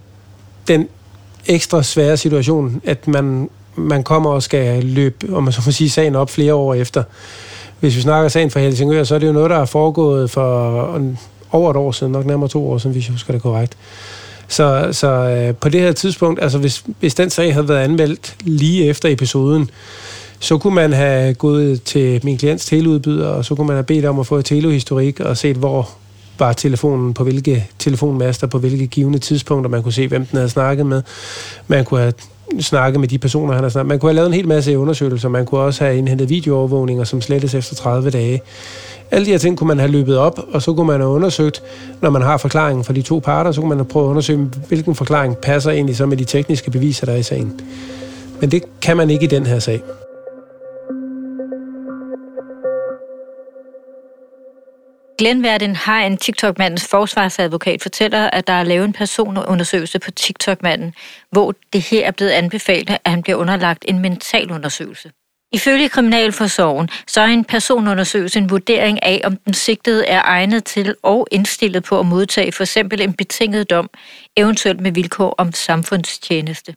den 0.68 0.88
ekstra 1.46 1.82
svære 1.82 2.16
situation, 2.16 2.80
at 2.84 3.08
man, 3.08 3.50
man 3.76 4.02
kommer 4.02 4.30
og 4.30 4.42
skal 4.42 4.84
løbe, 4.84 5.34
om 5.34 5.42
man 5.42 5.52
så 5.52 5.62
må 5.66 5.72
sige, 5.72 5.90
sagen 5.90 6.14
op 6.14 6.30
flere 6.30 6.54
år 6.54 6.74
efter. 6.74 7.02
Hvis 7.80 7.96
vi 7.96 8.00
snakker 8.00 8.28
sagen 8.28 8.50
fra 8.50 8.60
Helsingør, 8.60 9.04
så 9.04 9.14
er 9.14 9.18
det 9.18 9.26
jo 9.26 9.32
noget, 9.32 9.50
der 9.50 9.56
er 9.56 9.64
foregået 9.64 10.30
for 10.30 11.00
over 11.52 11.70
et 11.70 11.76
år 11.76 11.92
siden, 11.92 12.12
nok 12.12 12.26
nærmere 12.26 12.48
to 12.48 12.70
år 12.70 12.78
siden, 12.78 12.92
hvis 12.92 13.06
jeg 13.06 13.12
husker 13.12 13.32
det 13.32 13.42
korrekt. 13.42 13.76
Så, 14.48 14.88
så 14.92 15.08
øh, 15.08 15.54
på 15.54 15.68
det 15.68 15.80
her 15.80 15.92
tidspunkt, 15.92 16.42
altså 16.42 16.58
hvis, 16.58 16.84
hvis 17.00 17.14
den 17.14 17.30
sag 17.30 17.52
havde 17.52 17.68
været 17.68 17.80
anmeldt 17.80 18.36
lige 18.40 18.86
efter 18.86 19.08
episoden, 19.08 19.70
så 20.38 20.58
kunne 20.58 20.74
man 20.74 20.92
have 20.92 21.34
gået 21.34 21.82
til 21.82 22.20
min 22.24 22.38
klients 22.38 22.66
teleudbyder, 22.66 23.28
og 23.28 23.44
så 23.44 23.54
kunne 23.54 23.66
man 23.66 23.76
have 23.76 23.84
bedt 23.84 24.04
om 24.04 24.20
at 24.20 24.26
få 24.26 24.36
et 24.36 24.44
telehistorik 24.44 25.20
og 25.20 25.36
set, 25.36 25.56
hvor 25.56 25.90
var 26.38 26.52
telefonen 26.52 27.14
på 27.14 27.24
hvilke 27.24 27.66
telefonmaster, 27.78 28.46
på 28.46 28.58
hvilke 28.58 28.86
givende 28.86 29.18
tidspunkter, 29.18 29.70
man 29.70 29.82
kunne 29.82 29.92
se, 29.92 30.08
hvem 30.08 30.26
den 30.26 30.36
havde 30.36 30.48
snakket 30.48 30.86
med. 30.86 31.02
Man 31.68 31.84
kunne 31.84 32.00
have 32.00 32.12
snakket 32.60 33.00
med 33.00 33.08
de 33.08 33.18
personer, 33.18 33.54
han 33.54 33.62
har 33.62 33.70
snakket 33.70 33.88
Man 33.88 33.98
kunne 33.98 34.10
have 34.10 34.16
lavet 34.16 34.26
en 34.26 34.34
hel 34.34 34.48
masse 34.48 34.78
undersøgelser. 34.78 35.28
Man 35.28 35.46
kunne 35.46 35.60
også 35.60 35.84
have 35.84 35.98
indhentet 35.98 36.28
videoovervågninger, 36.28 37.04
som 37.04 37.20
slettes 37.20 37.54
efter 37.54 37.74
30 37.74 38.10
dage. 38.10 38.40
Alle 39.10 39.26
de 39.26 39.30
her 39.30 39.38
ting 39.38 39.58
kunne 39.58 39.68
man 39.68 39.78
have 39.78 39.90
løbet 39.90 40.18
op, 40.18 40.38
og 40.52 40.62
så 40.62 40.74
kunne 40.74 40.86
man 40.86 41.00
have 41.00 41.10
undersøgt, 41.10 41.62
når 42.02 42.10
man 42.10 42.22
har 42.22 42.36
forklaringen 42.36 42.84
fra 42.84 42.92
de 42.92 43.02
to 43.02 43.18
parter, 43.18 43.52
så 43.52 43.60
kunne 43.60 43.68
man 43.68 43.78
have 43.78 43.88
prøvet 43.88 44.06
at 44.06 44.10
undersøge, 44.10 44.50
hvilken 44.68 44.94
forklaring 44.94 45.36
passer 45.36 45.70
egentlig 45.70 45.96
så 45.96 46.06
med 46.06 46.16
de 46.16 46.24
tekniske 46.24 46.70
beviser, 46.70 47.06
der 47.06 47.12
er 47.12 47.16
i 47.16 47.22
sagen. 47.22 47.60
Men 48.40 48.50
det 48.50 48.62
kan 48.82 48.96
man 48.96 49.10
ikke 49.10 49.24
i 49.24 49.28
den 49.28 49.46
her 49.46 49.58
sag. 49.58 49.82
Glenn 55.18 55.42
Verden 55.42 55.76
har 55.76 56.00
en 56.00 56.16
TikTok-mandens 56.16 56.88
forsvarsadvokat 56.88 57.82
fortæller, 57.82 58.30
at 58.30 58.46
der 58.46 58.52
er 58.52 58.64
lavet 58.64 58.84
en 58.84 58.92
personundersøgelse 58.92 59.98
på 59.98 60.10
TikTok-manden, 60.10 60.94
hvor 61.30 61.54
det 61.72 61.80
her 61.80 62.06
er 62.06 62.10
blevet 62.10 62.30
anbefalet, 62.30 62.90
at 62.90 63.10
han 63.10 63.22
bliver 63.22 63.36
underlagt 63.36 63.84
en 63.88 63.98
mental 63.98 64.50
undersøgelse. 64.50 65.10
Ifølge 65.52 65.88
Kriminalforsorgen 65.88 66.88
så 67.06 67.20
er 67.20 67.26
en 67.26 67.44
personundersøgelse 67.44 68.38
en 68.38 68.50
vurdering 68.50 69.02
af, 69.02 69.20
om 69.24 69.36
den 69.36 69.54
sigtede 69.54 70.06
er 70.06 70.22
egnet 70.22 70.64
til 70.64 70.94
og 71.02 71.26
indstillet 71.32 71.84
på 71.84 72.00
at 72.00 72.06
modtage 72.06 72.52
for 72.52 72.62
eksempel 72.62 73.00
en 73.00 73.12
betinget 73.12 73.70
dom, 73.70 73.90
eventuelt 74.36 74.80
med 74.80 74.92
vilkår 74.92 75.34
om 75.38 75.52
samfundstjeneste. 75.52 76.74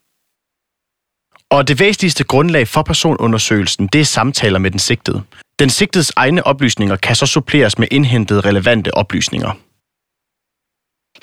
Og 1.49 1.67
det 1.67 1.79
væsentligste 1.79 2.23
grundlag 2.23 2.67
for 2.67 2.81
personundersøgelsen, 2.81 3.87
det 3.87 4.01
er 4.01 4.05
samtaler 4.05 4.59
med 4.59 4.71
den 4.71 4.79
sigtede. 4.79 5.23
Den 5.59 5.69
sigtedes 5.69 6.11
egne 6.15 6.47
oplysninger 6.47 6.95
kan 6.95 7.15
så 7.15 7.25
suppleres 7.25 7.77
med 7.77 7.87
indhentede 7.91 8.41
relevante 8.41 8.93
oplysninger. 8.93 9.51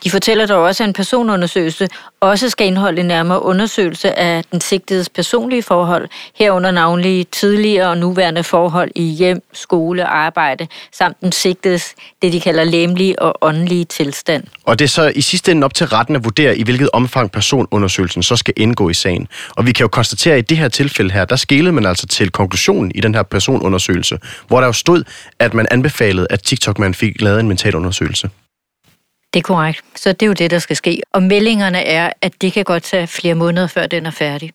De 0.05 0.11
fortæller 0.11 0.47
dog 0.47 0.63
også, 0.63 0.83
at 0.83 0.89
en 0.89 0.93
personundersøgelse 0.93 1.89
også 2.21 2.51
skal 2.51 2.67
indeholde 2.67 3.01
en 3.01 3.07
nærmere 3.07 3.43
undersøgelse 3.43 4.19
af 4.19 4.45
den 4.53 4.61
sigtedes 4.61 5.09
personlige 5.09 5.63
forhold, 5.63 6.09
herunder 6.35 6.71
navnlig 6.71 7.29
tidligere 7.29 7.89
og 7.89 7.99
nuværende 7.99 8.43
forhold 8.43 8.91
i 8.95 9.03
hjem, 9.03 9.43
skole 9.53 10.03
og 10.03 10.17
arbejde, 10.17 10.67
samt 10.93 11.21
den 11.21 11.33
sigtedes, 11.33 11.95
det 12.23 12.33
de 12.33 12.41
kalder 12.41 12.65
læmlige 12.65 13.23
og 13.23 13.35
åndelige 13.43 13.85
tilstand. 13.85 14.45
Og 14.65 14.79
det 14.79 14.85
er 14.85 14.89
så 14.89 15.13
i 15.15 15.21
sidste 15.21 15.53
ende 15.53 15.65
op 15.65 15.75
til 15.75 15.87
retten 15.87 16.17
at 16.17 16.25
vurdere, 16.25 16.59
i 16.59 16.63
hvilket 16.63 16.91
omfang 16.93 17.33
personundersøgelsen 17.33 18.23
så 18.23 18.37
skal 18.37 18.55
indgå 18.57 18.89
i 18.89 18.95
sagen. 18.95 19.29
Og 19.51 19.67
vi 19.67 19.73
kan 19.73 19.85
jo 19.85 19.89
konstatere, 19.89 20.35
at 20.35 20.39
i 20.39 20.43
det 20.43 20.57
her 20.57 20.69
tilfælde 20.69 21.13
her, 21.13 21.25
der 21.25 21.37
skælede 21.37 21.73
man 21.73 21.87
altså 21.87 22.07
til 22.07 22.31
konklusionen 22.31 22.93
i 22.95 23.01
den 23.01 23.15
her 23.15 23.23
personundersøgelse, 23.23 24.19
hvor 24.47 24.61
der 24.61 24.67
jo 24.67 24.73
stod, 24.73 25.05
at 25.39 25.55
man 25.55 25.67
anbefalede, 25.71 26.27
at 26.31 26.43
TikTok-man 26.43 26.95
fik 26.95 27.21
lavet 27.21 27.41
en 27.41 27.49
mentalundersøgelse. 27.49 28.31
Det 29.35 29.41
er 29.41 29.43
korrekt. 29.43 29.85
Så 29.97 30.13
det 30.13 30.23
er 30.23 30.27
jo 30.27 30.33
det, 30.33 30.51
der 30.51 30.59
skal 30.59 30.77
ske. 30.77 31.01
Og 31.13 31.23
meldingerne 31.23 31.79
er, 31.79 32.13
at 32.23 32.33
det 32.41 32.53
kan 32.53 32.65
godt 32.65 32.83
tage 32.83 33.07
flere 33.07 33.35
måneder, 33.35 33.67
før 33.67 33.87
den 33.87 34.07
er 34.07 34.11
færdig. 34.11 34.53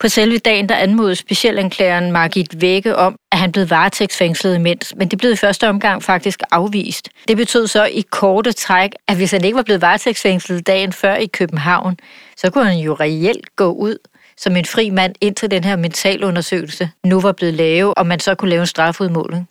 På 0.00 0.08
selve 0.08 0.38
dagen, 0.38 0.68
der 0.68 0.74
anmodede 0.74 1.16
specialanklageren 1.16 2.12
Margit 2.12 2.60
Vække 2.60 2.96
om, 2.96 3.16
at 3.32 3.38
han 3.38 3.52
blev 3.52 3.70
varetægtsfængslet 3.70 4.54
imens, 4.54 4.94
men 4.96 5.08
det 5.08 5.18
blev 5.18 5.32
i 5.32 5.36
første 5.36 5.68
omgang 5.68 6.02
faktisk 6.02 6.42
afvist. 6.50 7.08
Det 7.28 7.36
betød 7.36 7.66
så 7.66 7.84
i 7.84 8.04
korte 8.10 8.52
træk, 8.52 8.90
at 9.08 9.16
hvis 9.16 9.30
han 9.30 9.44
ikke 9.44 9.56
var 9.56 9.62
blevet 9.62 9.82
varetægtsfængslet 9.82 10.66
dagen 10.66 10.92
før 10.92 11.14
i 11.14 11.26
København, 11.26 11.96
så 12.36 12.50
kunne 12.50 12.64
han 12.64 12.78
jo 12.78 12.94
reelt 12.94 13.56
gå 13.56 13.72
ud 13.72 13.98
som 14.36 14.56
en 14.56 14.64
fri 14.64 14.90
mand, 14.90 15.14
indtil 15.20 15.50
den 15.50 15.64
her 15.64 15.76
mentalundersøgelse 15.76 16.90
nu 17.04 17.20
var 17.20 17.32
blevet 17.32 17.54
lavet, 17.54 17.94
og 17.96 18.06
man 18.06 18.20
så 18.20 18.34
kunne 18.34 18.50
lave 18.50 18.60
en 18.60 18.66
strafudmåling. 18.66 19.48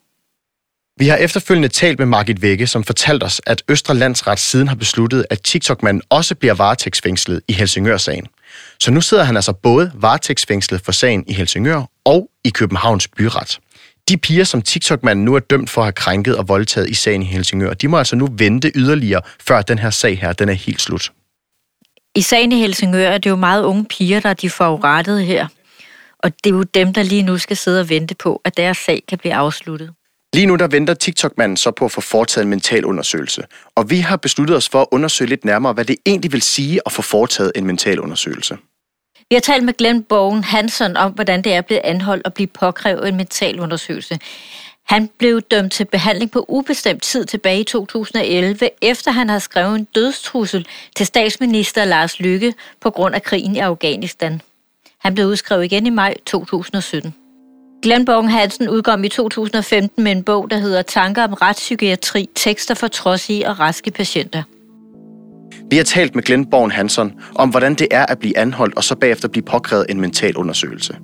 Vi 0.96 1.08
har 1.08 1.16
efterfølgende 1.16 1.68
talt 1.68 1.98
med 1.98 2.06
Margit 2.06 2.42
Vække, 2.42 2.66
som 2.66 2.84
fortalte 2.84 3.24
os, 3.24 3.40
at 3.46 3.62
Østre 3.68 3.94
Landsret 3.94 4.38
siden 4.38 4.68
har 4.68 4.74
besluttet, 4.74 5.26
at 5.30 5.42
TikTok-manden 5.42 6.02
også 6.10 6.34
bliver 6.34 6.54
varetægtsfængslet 6.54 7.42
i 7.48 7.52
Helsingør-sagen. 7.52 8.26
Så 8.80 8.90
nu 8.90 9.00
sidder 9.00 9.24
han 9.24 9.36
altså 9.36 9.52
både 9.52 9.92
varetægtsfængslet 9.94 10.80
for 10.84 10.92
sagen 10.92 11.24
i 11.26 11.32
Helsingør 11.32 11.82
og 12.04 12.28
i 12.44 12.50
Københavns 12.50 13.08
byret. 13.08 13.58
De 14.08 14.16
piger, 14.16 14.44
som 14.44 14.62
TikTok-manden 14.62 15.24
nu 15.24 15.34
er 15.34 15.40
dømt 15.40 15.70
for 15.70 15.80
at 15.80 15.84
have 15.84 15.92
krænket 15.92 16.36
og 16.36 16.48
voldtaget 16.48 16.90
i 16.90 16.94
sagen 16.94 17.22
i 17.22 17.26
Helsingør, 17.26 17.74
de 17.74 17.88
må 17.88 17.98
altså 17.98 18.16
nu 18.16 18.28
vente 18.32 18.72
yderligere, 18.74 19.20
før 19.40 19.62
den 19.62 19.78
her 19.78 19.90
sag 19.90 20.18
her, 20.18 20.32
den 20.32 20.48
er 20.48 20.52
helt 20.52 20.80
slut. 20.80 21.12
I 22.14 22.20
sagen 22.20 22.52
i 22.52 22.60
Helsingør 22.60 23.10
er 23.10 23.18
det 23.18 23.30
jo 23.30 23.36
meget 23.36 23.64
unge 23.64 23.84
piger, 23.84 24.20
der 24.20 24.28
er 24.28 24.34
de 24.34 24.50
forurettede 24.50 25.24
her. 25.24 25.46
Og 26.18 26.32
det 26.44 26.50
er 26.50 26.54
jo 26.54 26.62
dem, 26.62 26.92
der 26.92 27.02
lige 27.02 27.22
nu 27.22 27.38
skal 27.38 27.56
sidde 27.56 27.80
og 27.80 27.88
vente 27.88 28.14
på, 28.14 28.40
at 28.44 28.56
deres 28.56 28.76
sag 28.76 29.02
kan 29.08 29.18
blive 29.18 29.34
afsluttet. 29.34 29.90
Lige 30.34 30.46
nu 30.46 30.56
der 30.56 30.66
venter 30.66 30.94
TikTok-manden 30.94 31.56
så 31.56 31.70
på 31.70 31.84
at 31.84 31.92
få 31.92 32.00
foretaget 32.00 32.44
en 32.44 32.50
mental 32.50 32.84
undersøgelse, 32.84 33.42
og 33.74 33.90
vi 33.90 33.98
har 33.98 34.16
besluttet 34.16 34.56
os 34.56 34.68
for 34.68 34.80
at 34.80 34.86
undersøge 34.90 35.28
lidt 35.28 35.44
nærmere, 35.44 35.72
hvad 35.72 35.84
det 35.84 35.96
egentlig 36.06 36.32
vil 36.32 36.42
sige 36.42 36.80
at 36.86 36.92
få 36.92 37.02
foretaget 37.02 37.52
en 37.54 37.66
mental 37.66 38.00
undersøgelse. 38.00 38.56
Vi 39.28 39.34
har 39.34 39.40
talt 39.40 39.64
med 39.64 39.74
Glenn 39.74 40.02
Bogen 40.02 40.44
Hansen 40.44 40.96
om, 40.96 41.12
hvordan 41.12 41.44
det 41.44 41.54
er 41.54 41.60
blevet 41.60 41.82
anholdt 41.84 42.26
og 42.26 42.34
blive 42.34 42.46
påkrævet 42.46 43.08
en 43.08 43.16
mental 43.16 43.60
undersøgelse. 43.60 44.18
Han 44.86 45.10
blev 45.18 45.40
dømt 45.40 45.72
til 45.72 45.84
behandling 45.84 46.30
på 46.30 46.44
ubestemt 46.48 47.02
tid 47.02 47.24
tilbage 47.24 47.60
i 47.60 47.64
2011, 47.64 48.70
efter 48.82 49.10
han 49.10 49.28
har 49.28 49.38
skrevet 49.38 49.78
en 49.78 49.84
dødstrussel 49.84 50.66
til 50.96 51.06
statsminister 51.06 51.84
Lars 51.84 52.20
Lykke 52.20 52.54
på 52.80 52.90
grund 52.90 53.14
af 53.14 53.22
krigen 53.22 53.56
i 53.56 53.58
Afghanistan. 53.58 54.40
Han 54.98 55.14
blev 55.14 55.26
udskrevet 55.26 55.64
igen 55.64 55.86
i 55.86 55.90
maj 55.90 56.14
2017. 56.26 57.14
Glenn 57.82 58.04
Borgen 58.04 58.28
Hansen 58.28 58.68
udkom 58.68 59.04
i 59.04 59.08
2015 59.08 60.04
med 60.04 60.12
en 60.12 60.22
bog, 60.22 60.50
der 60.50 60.56
hedder 60.56 60.82
Tanker 60.82 61.24
om 61.24 61.32
retspsykiatri, 61.32 62.28
tekster 62.34 62.74
for 62.74 62.86
trodsige 62.86 63.48
og 63.48 63.60
raske 63.60 63.90
patienter. 63.90 64.42
Vi 65.70 65.76
har 65.76 65.84
talt 65.84 66.14
med 66.14 66.22
Glenn 66.22 66.50
Borgen 66.50 66.70
Hansen 66.70 67.12
om, 67.34 67.50
hvordan 67.50 67.74
det 67.74 67.88
er 67.90 68.06
at 68.06 68.18
blive 68.18 68.38
anholdt 68.38 68.76
og 68.76 68.84
så 68.84 68.94
bagefter 68.96 69.28
blive 69.28 69.44
påkrævet 69.44 69.86
en 69.88 70.00
mental 70.00 70.36
undersøgelse. 70.36 70.96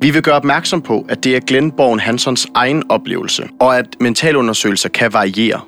Vi 0.00 0.10
vil 0.10 0.22
gøre 0.22 0.34
opmærksom 0.34 0.82
på, 0.82 1.06
at 1.08 1.24
det 1.24 1.36
er 1.36 1.40
Glenn 1.40 1.72
Borgen 1.72 2.00
Hansons 2.00 2.46
egen 2.54 2.90
oplevelse, 2.90 3.48
og 3.60 3.78
at 3.78 3.86
mentalundersøgelser 4.00 4.88
kan 4.88 5.12
variere. 5.12 5.60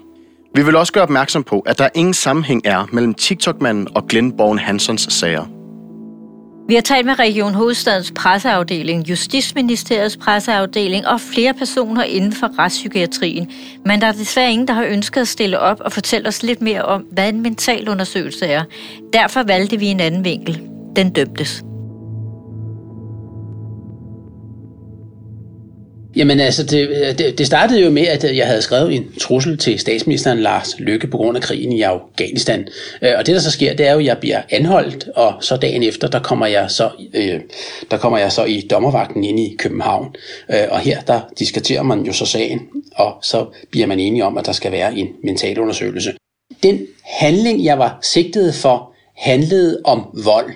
Vi 0.54 0.64
vil 0.64 0.76
også 0.76 0.92
gøre 0.92 1.02
opmærksom 1.02 1.42
på, 1.42 1.60
at 1.60 1.78
der 1.78 1.88
ingen 1.94 2.14
sammenhæng 2.14 2.62
er 2.64 2.86
mellem 2.92 3.14
TikTok-manden 3.14 3.88
og 3.94 4.06
Glenn 4.06 4.36
Borgen 4.36 4.58
Hansons 4.58 5.12
sager. 5.12 5.59
Vi 6.70 6.74
har 6.74 6.82
talt 6.82 7.06
med 7.06 7.18
Region 7.18 7.54
Hovedstadens 7.54 8.12
presseafdeling, 8.16 9.08
Justitsministeriets 9.10 10.16
presseafdeling 10.16 11.06
og 11.06 11.20
flere 11.20 11.54
personer 11.54 12.02
inden 12.02 12.32
for 12.32 12.58
retspsykiatrien. 12.58 13.50
Men 13.84 14.00
der 14.00 14.06
er 14.06 14.12
desværre 14.12 14.52
ingen, 14.52 14.68
der 14.68 14.74
har 14.74 14.84
ønsket 14.84 15.20
at 15.20 15.28
stille 15.28 15.58
op 15.58 15.80
og 15.80 15.92
fortælle 15.92 16.28
os 16.28 16.42
lidt 16.42 16.62
mere 16.62 16.82
om, 16.82 17.00
hvad 17.00 17.28
en 17.28 17.42
mental 17.42 17.88
undersøgelse 17.88 18.46
er. 18.46 18.62
Derfor 19.12 19.42
valgte 19.42 19.78
vi 19.78 19.86
en 19.86 20.00
anden 20.00 20.24
vinkel. 20.24 20.60
Den 20.96 21.10
dømtes. 21.12 21.62
Jamen 26.16 26.40
altså, 26.40 26.62
det, 26.62 26.88
øh, 26.88 27.18
det, 27.18 27.38
det 27.38 27.46
startede 27.46 27.80
jo 27.80 27.90
med, 27.90 28.06
at 28.06 28.24
øh, 28.24 28.36
jeg 28.36 28.46
havde 28.46 28.62
skrevet 28.62 28.94
en 28.94 29.12
trussel 29.20 29.58
til 29.58 29.78
statsministeren 29.78 30.38
Lars 30.38 30.80
Lykke 30.80 31.06
på 31.06 31.16
grund 31.16 31.36
af 31.36 31.42
krigen 31.42 31.72
i 31.72 31.82
Afghanistan. 31.82 32.68
Øh, 33.02 33.12
og 33.18 33.26
det, 33.26 33.34
der 33.34 33.40
så 33.40 33.50
sker, 33.50 33.74
det 33.74 33.86
er 33.86 33.92
jo, 33.92 33.98
at 33.98 34.04
jeg 34.04 34.18
bliver 34.18 34.42
anholdt, 34.50 35.08
og 35.14 35.34
så 35.40 35.56
dagen 35.56 35.82
efter, 35.82 36.08
der 36.08 36.20
kommer 36.20 36.46
jeg 36.46 36.70
så, 36.70 36.90
øh, 37.14 37.40
der 37.90 37.96
kommer 37.96 38.18
jeg 38.18 38.32
så 38.32 38.44
i 38.44 38.66
dommervagten 38.70 39.24
ind 39.24 39.40
i 39.40 39.56
København. 39.58 40.14
Og 40.70 40.78
her, 40.78 41.00
der 41.00 41.20
diskuterer 41.38 41.82
man 41.82 42.02
jo 42.02 42.12
så 42.12 42.26
sagen, 42.26 42.60
og 42.94 43.14
så 43.22 43.46
bliver 43.70 43.86
man 43.86 44.00
enige 44.00 44.24
om, 44.24 44.38
at 44.38 44.46
der 44.46 44.52
skal 44.52 44.72
være 44.72 44.98
en 44.98 45.08
mentalundersøgelse. 45.24 46.12
Den 46.62 46.86
handling, 47.04 47.64
jeg 47.64 47.78
var 47.78 47.98
sigtet 48.02 48.54
for, 48.54 48.92
handlede 49.16 49.80
om 49.84 50.06
vold. 50.24 50.52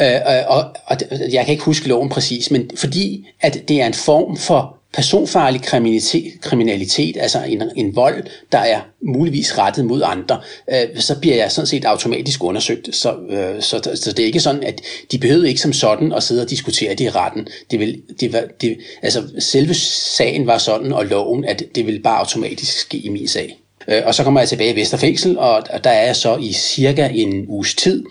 Øh, 0.00 0.20
og, 0.48 0.64
og 0.86 0.96
jeg 1.32 1.44
kan 1.44 1.52
ikke 1.52 1.64
huske 1.64 1.88
loven 1.88 2.08
præcis, 2.08 2.50
men 2.50 2.70
fordi 2.76 3.26
at 3.40 3.68
det 3.68 3.80
er 3.80 3.86
en 3.86 3.94
form 3.94 4.36
for 4.36 4.75
personfarlig 4.94 5.62
kriminalitet, 5.62 6.32
kriminalitet 6.40 7.16
altså 7.20 7.44
en, 7.48 7.62
en 7.76 7.96
vold, 7.96 8.24
der 8.52 8.58
er 8.58 8.80
muligvis 9.02 9.58
rettet 9.58 9.84
mod 9.84 10.02
andre, 10.04 10.40
øh, 10.72 11.00
så 11.00 11.20
bliver 11.20 11.36
jeg 11.36 11.52
sådan 11.52 11.66
set 11.66 11.84
automatisk 11.84 12.44
undersøgt. 12.44 12.96
Så, 12.96 13.16
øh, 13.30 13.62
så, 13.62 13.90
så 13.94 14.12
det 14.12 14.18
er 14.18 14.26
ikke 14.26 14.40
sådan, 14.40 14.62
at 14.62 14.80
de 15.12 15.18
behøvede 15.18 15.48
ikke 15.48 15.60
som 15.60 15.72
sådan 15.72 16.12
at 16.12 16.22
sidde 16.22 16.42
og 16.42 16.50
diskutere 16.50 16.90
det 16.90 17.00
i 17.00 17.10
retten. 17.10 17.48
Det 17.70 17.80
vil, 17.80 18.02
det 18.20 18.32
var, 18.32 18.44
det, 18.60 18.78
altså 19.02 19.22
selve 19.38 19.74
sagen 19.74 20.46
var 20.46 20.58
sådan, 20.58 20.92
og 20.92 21.06
loven, 21.06 21.44
at 21.44 21.62
det 21.74 21.86
vil 21.86 22.02
bare 22.02 22.18
automatisk 22.18 22.78
ske 22.78 22.98
i 22.98 23.08
min 23.08 23.28
sag. 23.28 23.58
Øh, 23.88 24.02
og 24.06 24.14
så 24.14 24.24
kommer 24.24 24.40
jeg 24.40 24.48
tilbage 24.48 24.72
i 24.72 24.76
Vesterfængsel, 24.76 25.38
og 25.38 25.62
der 25.84 25.90
er 25.90 26.06
jeg 26.06 26.16
så 26.16 26.36
i 26.36 26.52
cirka 26.52 27.08
en 27.12 27.44
uges 27.48 27.74
tid. 27.74 28.04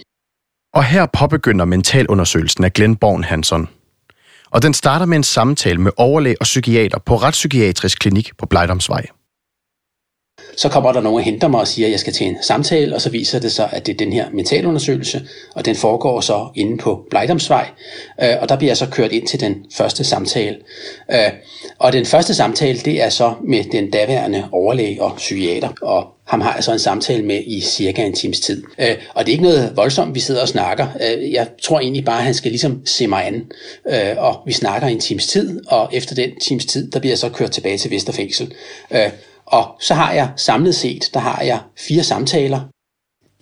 Og 0.73 0.85
her 0.85 1.05
påbegynder 1.05 1.65
mentalundersøgelsen 1.65 2.63
af 2.63 2.73
Glenn 2.73 2.95
Born 2.95 3.23
Hansen 3.23 3.67
og 4.55 4.61
den 4.61 4.73
starter 4.73 5.05
med 5.05 5.17
en 5.17 5.23
samtale 5.23 5.81
med 5.81 5.91
overlæge 5.97 6.35
og 6.39 6.43
psykiater 6.43 6.97
på 7.05 7.15
Retspsykiatrisk 7.15 7.99
Klinik 7.99 8.31
på 8.37 8.45
Blejdomsvej. 8.45 9.05
Så 10.57 10.69
kommer 10.69 10.91
der 10.91 11.01
nogen 11.01 11.19
og 11.19 11.23
henter 11.23 11.47
mig 11.47 11.59
og 11.59 11.67
siger, 11.67 11.87
at 11.87 11.91
jeg 11.91 11.99
skal 11.99 12.13
til 12.13 12.27
en 12.27 12.37
samtale, 12.41 12.95
og 12.95 13.01
så 13.01 13.09
viser 13.09 13.39
det 13.39 13.51
sig, 13.51 13.69
at 13.71 13.85
det 13.85 13.93
er 13.93 13.97
den 13.97 14.13
her 14.13 14.25
mentalundersøgelse, 14.33 15.27
og 15.55 15.65
den 15.65 15.75
foregår 15.75 16.21
så 16.21 16.47
inde 16.55 16.77
på 16.77 17.05
Blejdomsvej, 17.09 17.69
øh, 18.23 18.29
og 18.41 18.49
der 18.49 18.55
bliver 18.55 18.69
jeg 18.69 18.77
så 18.77 18.87
kørt 18.89 19.11
ind 19.11 19.27
til 19.27 19.39
den 19.39 19.55
første 19.73 20.03
samtale. 20.03 20.57
Øh, 21.11 21.31
og 21.79 21.93
den 21.93 22.05
første 22.05 22.33
samtale, 22.33 22.79
det 22.79 23.01
er 23.01 23.09
så 23.09 23.33
med 23.43 23.63
den 23.63 23.91
daværende 23.91 24.47
overlæge 24.51 25.01
og 25.01 25.15
psykiater, 25.17 25.69
og 25.81 26.07
ham 26.25 26.41
har 26.41 26.53
jeg 26.55 26.63
så 26.63 26.71
en 26.71 26.79
samtale 26.79 27.23
med 27.23 27.41
i 27.45 27.61
cirka 27.61 28.05
en 28.05 28.13
times 28.13 28.39
tid. 28.39 28.63
Øh, 28.79 28.95
og 29.13 29.25
det 29.25 29.31
er 29.31 29.33
ikke 29.33 29.43
noget 29.43 29.71
voldsomt, 29.75 30.15
vi 30.15 30.19
sidder 30.19 30.41
og 30.41 30.47
snakker. 30.47 30.87
Øh, 31.01 31.31
jeg 31.31 31.47
tror 31.63 31.79
egentlig 31.79 32.05
bare, 32.05 32.17
at 32.17 32.23
han 32.23 32.33
skal 32.33 32.51
ligesom 32.51 32.85
se 32.85 33.07
mig 33.07 33.27
an. 33.27 33.45
Øh, 33.89 34.15
og 34.17 34.39
vi 34.45 34.53
snakker 34.53 34.87
en 34.87 34.99
times 34.99 35.27
tid, 35.27 35.61
og 35.67 35.89
efter 35.93 36.15
den 36.15 36.29
times 36.41 36.65
tid, 36.65 36.91
der 36.91 36.99
bliver 36.99 37.11
jeg 37.11 37.17
så 37.17 37.29
kørt 37.29 37.51
tilbage 37.51 37.77
til 37.77 37.91
Vesterfængsel. 37.91 38.53
Øh, 38.91 39.09
og 39.45 39.75
så 39.79 39.93
har 39.93 40.13
jeg 40.13 40.33
samlet 40.35 40.75
set, 40.75 41.09
der 41.13 41.19
har 41.19 41.41
jeg 41.41 41.59
fire 41.87 42.03
samtaler. 42.03 42.61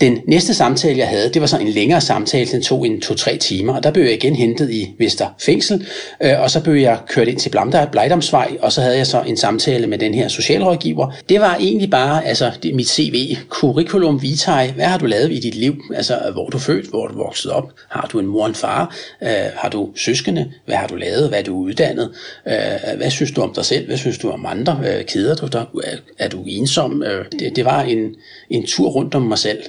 Den 0.03 0.19
næste 0.27 0.53
samtale, 0.53 0.97
jeg 0.97 1.07
havde, 1.07 1.29
det 1.29 1.41
var 1.41 1.47
så 1.47 1.57
en 1.57 1.67
længere 1.67 2.01
samtale, 2.01 2.51
den 2.51 2.61
tog 2.61 2.87
en 2.87 3.01
to-tre 3.01 3.37
timer, 3.37 3.75
og 3.75 3.83
der 3.83 3.91
blev 3.91 4.03
jeg 4.03 4.13
igen 4.13 4.35
hentet 4.35 4.71
i 4.71 4.95
Vester 4.99 5.27
Fængsel, 5.39 5.87
øh, 6.23 6.41
og 6.41 6.49
så 6.49 6.63
blev 6.63 6.73
jeg 6.73 6.97
kørt 7.09 7.27
ind 7.27 7.39
til 7.39 7.49
Blejdomsvej, 7.91 8.57
og 8.61 8.71
så 8.71 8.81
havde 8.81 8.97
jeg 8.97 9.07
så 9.07 9.21
en 9.21 9.37
samtale 9.37 9.87
med 9.87 9.97
den 9.97 10.13
her 10.13 10.27
socialrådgiver. 10.27 11.11
Det 11.29 11.39
var 11.39 11.55
egentlig 11.55 11.89
bare 11.89 12.25
altså, 12.25 12.51
det, 12.63 12.75
mit 12.75 12.89
CV, 12.89 13.37
curriculum 13.49 14.21
vitae, 14.21 14.71
hvad 14.71 14.85
har 14.85 14.97
du 14.97 15.05
lavet 15.05 15.31
i 15.31 15.39
dit 15.39 15.55
liv? 15.55 15.83
Altså, 15.95 16.19
hvor 16.33 16.45
er 16.45 16.49
du 16.49 16.57
født, 16.57 16.85
hvor 16.85 17.03
er 17.03 17.07
du 17.07 17.17
vokset 17.17 17.51
op? 17.51 17.71
Har 17.89 18.09
du 18.11 18.19
en 18.19 18.25
mor 18.25 18.41
og 18.41 18.49
en 18.49 18.55
far? 18.55 18.95
Øh, 19.23 19.29
har 19.55 19.69
du 19.69 19.89
søskende? 19.95 20.51
Hvad 20.65 20.75
har 20.75 20.87
du 20.87 20.95
lavet? 20.95 21.29
Hvad 21.29 21.39
er 21.39 21.43
du 21.43 21.55
uddannet? 21.55 22.11
Øh, 22.47 22.97
hvad 22.97 23.09
synes 23.09 23.31
du 23.31 23.41
om 23.41 23.53
dig 23.55 23.65
selv? 23.65 23.87
Hvad 23.87 23.97
synes 23.97 24.17
du 24.17 24.29
om 24.29 24.45
andre? 24.45 24.79
Øh, 24.85 25.05
keder 25.05 25.35
du 25.35 25.47
dig? 25.47 25.65
Er, 25.83 25.97
er 26.19 26.29
du 26.29 26.43
ensom? 26.47 27.03
Øh, 27.03 27.25
det, 27.39 27.55
det 27.55 27.65
var 27.65 27.81
en, 27.81 28.15
en 28.49 28.65
tur 28.65 28.89
rundt 28.89 29.15
om 29.15 29.21
mig 29.21 29.37
selv. 29.37 29.59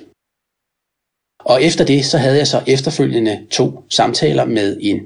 Og 1.44 1.62
efter 1.62 1.85
det, 1.85 2.04
så 2.04 2.18
havde 2.18 2.38
jeg 2.38 2.46
så 2.46 2.61
efterfølgende 2.66 3.38
to 3.50 3.85
samtaler 3.90 4.44
med 4.44 4.76
en 4.80 5.00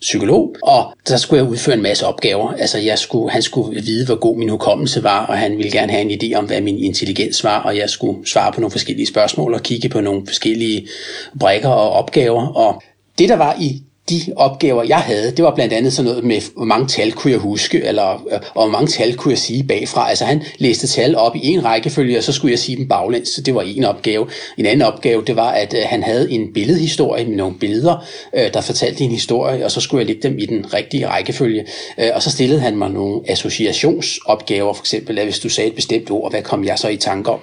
psykolog, 0.00 0.56
og 0.62 0.94
så 1.04 1.18
skulle 1.18 1.42
jeg 1.42 1.50
udføre 1.50 1.76
en 1.76 1.82
masse 1.82 2.06
opgaver. 2.06 2.52
Altså 2.52 2.78
jeg 2.78 2.98
skulle, 2.98 3.30
han 3.30 3.42
skulle 3.42 3.82
vide, 3.82 4.06
hvor 4.06 4.14
god 4.14 4.36
min 4.36 4.48
hukommelse 4.48 5.02
var, 5.02 5.26
og 5.26 5.38
han 5.38 5.56
ville 5.56 5.70
gerne 5.70 5.92
have 5.92 6.10
en 6.10 6.20
idé 6.22 6.38
om, 6.38 6.44
hvad 6.44 6.60
min 6.60 6.78
intelligens 6.78 7.44
var, 7.44 7.62
og 7.62 7.76
jeg 7.76 7.90
skulle 7.90 8.28
svare 8.28 8.52
på 8.52 8.60
nogle 8.60 8.70
forskellige 8.70 9.06
spørgsmål 9.06 9.54
og 9.54 9.62
kigge 9.62 9.88
på 9.88 10.00
nogle 10.00 10.26
forskellige 10.26 10.88
brækker 11.40 11.68
og 11.68 11.90
opgaver. 11.90 12.46
Og 12.46 12.82
det, 13.18 13.28
der 13.28 13.36
var 13.36 13.56
i 13.60 13.82
de 14.10 14.20
opgaver, 14.36 14.82
jeg 14.82 14.98
havde, 14.98 15.30
det 15.30 15.44
var 15.44 15.54
blandt 15.54 15.72
andet 15.72 15.92
sådan 15.92 16.10
noget 16.10 16.24
med, 16.24 16.40
hvor 16.56 16.64
mange 16.64 16.86
tal 16.86 17.12
kunne 17.12 17.30
jeg 17.30 17.40
huske, 17.40 17.82
eller 17.84 18.12
øh, 18.12 18.40
og 18.54 18.62
hvor 18.62 18.66
mange 18.66 18.86
tal 18.86 19.16
kunne 19.16 19.32
jeg 19.32 19.38
sige 19.38 19.64
bagfra. 19.64 20.08
Altså 20.08 20.24
han 20.24 20.42
læste 20.58 20.86
tal 20.86 21.16
op 21.16 21.36
i 21.36 21.46
en 21.48 21.64
rækkefølge, 21.64 22.18
og 22.18 22.24
så 22.24 22.32
skulle 22.32 22.52
jeg 22.52 22.58
sige 22.58 22.76
dem 22.76 22.88
baglæns, 22.88 23.28
så 23.28 23.40
det 23.40 23.54
var 23.54 23.62
en 23.62 23.84
opgave. 23.84 24.26
En 24.58 24.66
anden 24.66 24.82
opgave, 24.82 25.24
det 25.26 25.36
var, 25.36 25.50
at 25.50 25.74
øh, 25.74 25.82
han 25.86 26.02
havde 26.02 26.32
en 26.32 26.52
billedhistorie 26.52 27.24
med 27.24 27.36
nogle 27.36 27.58
billeder, 27.58 28.04
øh, 28.36 28.52
der 28.54 28.60
fortalte 28.60 29.04
en 29.04 29.10
historie, 29.10 29.64
og 29.64 29.70
så 29.70 29.80
skulle 29.80 30.00
jeg 30.00 30.06
lægge 30.06 30.28
dem 30.28 30.38
i 30.38 30.46
den 30.46 30.74
rigtige 30.74 31.08
rækkefølge. 31.08 31.66
Øh, 31.98 32.10
og 32.14 32.22
så 32.22 32.30
stillede 32.30 32.60
han 32.60 32.76
mig 32.76 32.90
nogle 32.90 33.20
associationsopgaver, 33.28 34.72
for 34.72 34.82
eksempel, 34.82 35.18
at 35.18 35.24
hvis 35.24 35.38
du 35.38 35.48
sagde 35.48 35.68
et 35.68 35.76
bestemt 35.76 36.10
ord, 36.10 36.32
hvad 36.32 36.42
kom 36.42 36.64
jeg 36.64 36.78
så 36.78 36.88
i 36.88 36.96
tanke 36.96 37.30
om? 37.30 37.40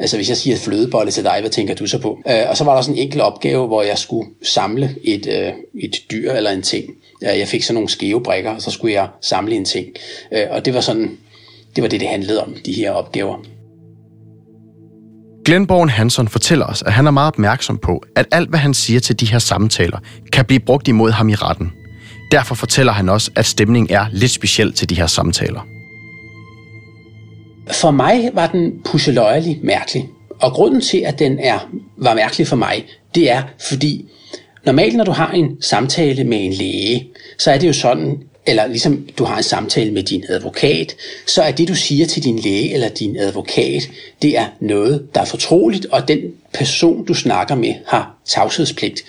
Altså 0.00 0.16
hvis 0.16 0.28
jeg 0.28 0.36
siger 0.36 0.56
flødebolle 0.56 1.12
til 1.12 1.24
dig, 1.24 1.36
hvad 1.40 1.50
tænker 1.50 1.74
du 1.74 1.86
så 1.86 1.98
på? 1.98 2.18
Øh, 2.28 2.42
og 2.48 2.56
så 2.56 2.64
var 2.64 2.74
der 2.74 2.82
sådan 2.82 2.94
en 2.94 3.02
enkelt 3.02 3.22
opgave, 3.22 3.66
hvor 3.66 3.82
jeg 3.82 3.98
skulle 3.98 4.30
samle 4.42 4.94
et, 5.04 5.26
øh, 5.26 5.52
et 5.74 5.96
dyr 6.10 6.32
eller 6.32 6.50
en 6.50 6.62
ting. 6.62 6.84
Øh, 7.22 7.38
jeg 7.38 7.48
fik 7.48 7.62
sådan 7.62 7.74
nogle 7.74 7.88
skæve 7.88 8.22
brækker, 8.22 8.50
og 8.50 8.62
så 8.62 8.70
skulle 8.70 8.94
jeg 8.94 9.08
samle 9.20 9.54
en 9.54 9.64
ting. 9.64 9.86
Øh, 10.32 10.44
og 10.50 10.64
det 10.64 10.74
var 10.74 10.80
sådan, 10.80 11.18
det 11.76 11.82
var 11.82 11.88
det, 11.88 12.00
det 12.00 12.08
handlede 12.08 12.42
om, 12.42 12.54
de 12.66 12.72
her 12.72 12.90
opgaver. 12.90 13.36
Glenn 15.44 15.88
Hansen 15.88 16.28
fortæller 16.28 16.66
os, 16.66 16.82
at 16.82 16.92
han 16.92 17.06
er 17.06 17.10
meget 17.10 17.26
opmærksom 17.26 17.78
på, 17.78 18.02
at 18.16 18.26
alt, 18.32 18.48
hvad 18.48 18.58
han 18.58 18.74
siger 18.74 19.00
til 19.00 19.20
de 19.20 19.26
her 19.26 19.38
samtaler, 19.38 19.98
kan 20.32 20.44
blive 20.44 20.60
brugt 20.60 20.88
imod 20.88 21.10
ham 21.10 21.28
i 21.28 21.34
retten. 21.34 21.72
Derfor 22.32 22.54
fortæller 22.54 22.92
han 22.92 23.08
også, 23.08 23.30
at 23.36 23.46
stemningen 23.46 23.96
er 23.96 24.06
lidt 24.12 24.30
speciel 24.30 24.72
til 24.72 24.88
de 24.90 24.94
her 24.94 25.06
samtaler. 25.06 25.69
For 27.72 27.90
mig 27.90 28.30
var 28.32 28.46
den 28.46 28.72
pusseløjelig 28.84 29.58
mærkelig. 29.62 30.08
Og 30.40 30.52
grunden 30.52 30.80
til, 30.80 30.98
at 30.98 31.18
den 31.18 31.38
er, 31.38 31.70
var 31.96 32.14
mærkelig 32.14 32.46
for 32.46 32.56
mig, 32.56 32.84
det 33.14 33.30
er, 33.30 33.42
fordi 33.68 34.04
normalt, 34.66 34.96
når 34.96 35.04
du 35.04 35.10
har 35.10 35.32
en 35.32 35.56
samtale 35.62 36.24
med 36.24 36.44
en 36.44 36.52
læge, 36.52 37.08
så 37.38 37.50
er 37.50 37.58
det 37.58 37.68
jo 37.68 37.72
sådan, 37.72 38.18
eller 38.46 38.66
ligesom 38.66 39.06
du 39.18 39.24
har 39.24 39.36
en 39.36 39.42
samtale 39.42 39.90
med 39.90 40.02
din 40.02 40.24
advokat, 40.28 40.96
så 41.26 41.42
er 41.42 41.50
det, 41.50 41.68
du 41.68 41.74
siger 41.74 42.06
til 42.06 42.24
din 42.24 42.38
læge 42.38 42.72
eller 42.72 42.88
din 42.88 43.16
advokat, 43.16 43.90
det 44.22 44.38
er 44.38 44.46
noget, 44.60 45.06
der 45.14 45.20
er 45.20 45.24
fortroligt, 45.24 45.86
og 45.86 46.08
den 46.08 46.20
person, 46.52 47.04
du 47.04 47.14
snakker 47.14 47.54
med, 47.54 47.74
har 47.86 48.16
tavshedspligt. 48.26 49.02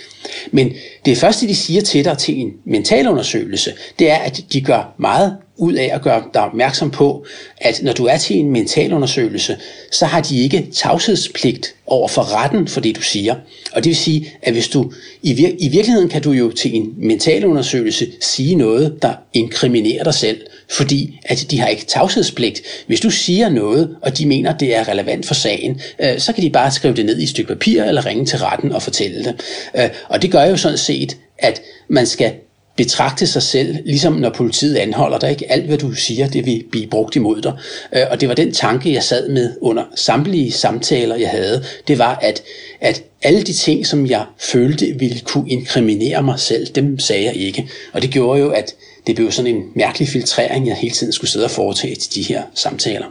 Men 0.51 0.73
det 1.05 1.17
første, 1.17 1.47
de 1.47 1.55
siger 1.55 1.81
til 1.81 2.05
dig 2.05 2.17
til 2.17 2.39
en 2.39 2.51
mentalundersøgelse, 2.65 3.73
det 3.99 4.11
er, 4.11 4.15
at 4.17 4.43
de 4.53 4.61
gør 4.61 4.95
meget 4.99 5.37
ud 5.57 5.73
af 5.73 5.89
at 5.93 6.01
gøre 6.01 6.23
dig 6.33 6.41
opmærksom 6.41 6.91
på, 6.91 7.25
at 7.57 7.79
når 7.83 7.93
du 7.93 8.05
er 8.05 8.17
til 8.17 8.35
en 8.37 8.51
mentalundersøgelse, 8.51 9.57
så 9.91 10.05
har 10.05 10.21
de 10.21 10.43
ikke 10.43 10.67
tavshedspligt 10.73 11.75
over 11.87 12.07
for 12.07 12.35
retten 12.35 12.67
for 12.67 12.81
det, 12.81 12.95
du 12.95 13.01
siger. 13.01 13.35
Og 13.73 13.83
det 13.83 13.89
vil 13.89 13.95
sige, 13.95 14.31
at 14.41 14.53
hvis 14.53 14.67
du 14.67 14.91
i, 15.23 15.33
vir- 15.33 15.55
i 15.59 15.69
virkeligheden 15.69 16.09
kan 16.09 16.21
du 16.21 16.31
jo 16.31 16.51
til 16.51 16.75
en 16.75 16.93
mentalundersøgelse 16.97 18.07
sige 18.21 18.55
noget, 18.55 18.97
der 19.01 19.13
inkriminerer 19.33 20.03
dig 20.03 20.13
selv, 20.13 20.41
fordi 20.71 21.19
at 21.25 21.45
de 21.51 21.59
har 21.59 21.67
ikke 21.67 21.85
tavshedspligt. 21.85 22.61
Hvis 22.87 22.99
du 22.99 23.09
siger 23.09 23.49
noget, 23.49 23.95
og 24.01 24.17
de 24.17 24.25
mener, 24.25 24.57
det 24.57 24.75
er 24.75 24.87
relevant 24.87 25.25
for 25.25 25.33
sagen, 25.33 25.81
øh, 25.99 26.19
så 26.19 26.33
kan 26.33 26.43
de 26.43 26.49
bare 26.49 26.71
skrive 26.71 26.93
det 26.93 27.05
ned 27.05 27.19
i 27.19 27.23
et 27.23 27.29
stykke 27.29 27.47
papir 27.47 27.83
eller 27.83 28.05
ringe 28.05 28.25
til 28.25 28.39
retten 28.39 28.71
og 28.71 28.81
fortælle 28.81 29.23
det. 29.23 29.41
Øh, 29.77 29.89
og 30.09 30.21
det 30.21 30.31
gør 30.31 30.43
jo 30.43 30.57
sådan 30.57 30.77
set, 30.77 31.17
at 31.37 31.61
man 31.89 32.05
skal 32.05 32.33
betragte 32.75 33.27
sig 33.27 33.41
selv, 33.41 33.77
ligesom 33.85 34.13
når 34.13 34.29
politiet 34.29 34.75
anholder 34.75 35.19
dig. 35.19 35.29
Ikke? 35.29 35.51
Alt, 35.51 35.65
hvad 35.65 35.77
du 35.77 35.93
siger, 35.93 36.27
det 36.27 36.45
vil 36.45 36.63
blive 36.71 36.87
brugt 36.87 37.15
imod 37.15 37.41
dig. 37.41 37.53
Øh, 37.95 38.03
og 38.11 38.21
det 38.21 38.29
var 38.29 38.35
den 38.35 38.53
tanke, 38.53 38.93
jeg 38.93 39.03
sad 39.03 39.29
med 39.29 39.53
under 39.61 39.83
samtlige 39.95 40.51
samtaler, 40.51 41.15
jeg 41.15 41.29
havde. 41.29 41.63
Det 41.87 41.99
var, 41.99 42.15
at, 42.21 42.43
at 42.81 43.03
alle 43.21 43.43
de 43.43 43.53
ting, 43.53 43.87
som 43.87 44.05
jeg 44.07 44.25
følte 44.39 44.85
ville 44.99 45.19
kunne 45.19 45.49
inkriminere 45.49 46.23
mig 46.23 46.39
selv, 46.39 46.67
dem 46.67 46.99
sagde 46.99 47.25
jeg 47.25 47.35
ikke. 47.35 47.69
Og 47.93 48.01
det 48.01 48.09
gjorde 48.09 48.39
jo, 48.39 48.49
at 48.49 48.75
det 49.07 49.15
blev 49.15 49.31
sådan 49.31 49.55
en 49.55 49.63
mærkelig 49.75 50.07
filtrering, 50.07 50.67
jeg 50.67 50.75
hele 50.75 50.93
tiden 50.93 51.13
skulle 51.13 51.31
sidde 51.31 51.45
og 51.45 51.51
foretage 51.51 51.95
til 51.95 52.15
de 52.15 52.21
her 52.21 52.43
samtaler. 52.53 53.07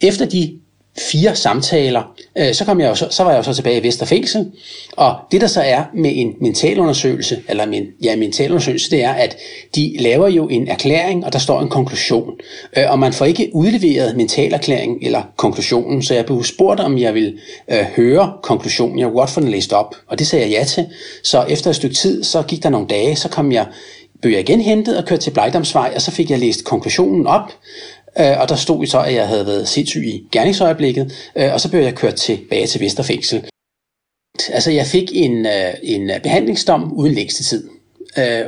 Efter 0.00 0.24
de 0.24 0.60
fire 0.98 1.36
samtaler, 1.36 2.02
øh, 2.38 2.54
så, 2.54 2.64
kom 2.64 2.80
jeg 2.80 2.88
jo 2.88 2.94
så, 2.94 3.06
så 3.10 3.24
var 3.24 3.30
jeg 3.30 3.38
jo 3.38 3.42
så 3.42 3.54
tilbage 3.54 3.80
i 3.80 3.82
Vesterfængsel, 3.82 4.52
og 4.92 5.14
det 5.32 5.40
der 5.40 5.46
så 5.46 5.60
er 5.60 5.84
med 5.94 6.10
en 6.14 6.34
mentalundersøgelse, 6.40 7.42
eller 7.48 7.66
min, 7.66 7.86
ja, 8.02 8.16
mentalundersøgelse, 8.16 8.90
det 8.90 9.04
er, 9.04 9.12
at 9.12 9.36
de 9.74 9.96
laver 9.98 10.28
jo 10.28 10.48
en 10.48 10.68
erklæring, 10.68 11.24
og 11.24 11.32
der 11.32 11.38
står 11.38 11.60
en 11.60 11.68
konklusion, 11.68 12.32
øh, 12.76 12.84
og 12.90 12.98
man 12.98 13.12
får 13.12 13.24
ikke 13.24 13.50
udleveret 13.52 14.16
mentalerklæringen 14.16 14.98
eller 15.02 15.22
konklusionen, 15.36 16.02
så 16.02 16.14
jeg 16.14 16.26
blev 16.26 16.44
spurgt, 16.44 16.80
om 16.80 16.98
jeg 16.98 17.14
ville 17.14 17.38
øh, 17.70 17.84
høre 17.96 18.32
konklusionen, 18.42 18.98
jeg 18.98 19.06
kunne 19.06 19.18
godt 19.18 19.30
få 19.30 19.40
den 19.40 19.48
læst 19.48 19.72
op, 19.72 19.94
og 20.06 20.18
det 20.18 20.26
sagde 20.26 20.44
jeg 20.44 20.52
ja 20.52 20.64
til, 20.64 20.86
så 21.24 21.44
efter 21.48 21.70
et 21.70 21.76
stykke 21.76 21.96
tid, 21.96 22.24
så 22.24 22.42
gik 22.42 22.62
der 22.62 22.70
nogle 22.70 22.86
dage, 22.86 23.16
så 23.16 23.28
kom 23.28 23.52
jeg 23.52 23.66
blev 24.22 24.32
jeg 24.32 24.40
igen 24.40 24.60
hentet 24.60 24.98
og 24.98 25.04
kørt 25.04 25.20
til 25.20 25.30
Blejdomsvej, 25.30 25.92
og 25.94 26.02
så 26.02 26.10
fik 26.10 26.30
jeg 26.30 26.38
læst 26.38 26.64
konklusionen 26.64 27.26
op, 27.26 27.52
øh, 28.18 28.40
og 28.40 28.48
der 28.48 28.54
stod 28.54 28.86
så, 28.86 29.00
at 29.00 29.14
jeg 29.14 29.28
havde 29.28 29.46
været 29.46 29.68
sindssyg 29.68 30.06
i 30.06 30.28
gerningsøjeblikket, 30.32 31.12
øh, 31.36 31.52
og 31.52 31.60
så 31.60 31.70
blev 31.70 31.80
jeg 31.80 31.94
kørt 31.94 32.14
tilbage 32.14 32.66
til 32.66 32.80
Vesterfængsel. 32.80 33.44
Altså, 34.52 34.70
jeg 34.70 34.86
fik 34.86 35.10
en, 35.12 35.46
øh, 35.46 35.74
en 35.82 36.10
behandlingsdom 36.22 36.92
uden 36.92 37.14
længste 37.14 37.56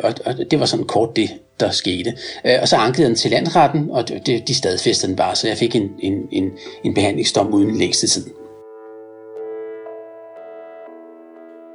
og, 0.03 0.15
og 0.25 0.35
det 0.51 0.61
var 0.61 0.67
sådan 0.67 0.87
kort 0.87 1.17
det, 1.17 1.31
der 1.61 1.71
skete. 1.71 2.15
og 2.61 2.69
så 2.69 2.77
ankede 2.77 3.07
den 3.07 3.17
til 3.17 3.31
landretten, 3.31 3.91
og 3.91 4.09
det, 4.09 4.49
de 4.49 4.55
stadfæstede 4.55 5.09
den 5.11 5.17
bare, 5.17 5.37
så 5.37 5.49
jeg 5.49 5.57
fik 5.57 5.77
en, 5.77 5.91
en, 5.99 6.15
en, 6.33 6.51
en 6.85 6.95
behandlingsdom 6.95 7.55
uden 7.55 7.79
længste 7.79 8.07
tid. 8.07 8.27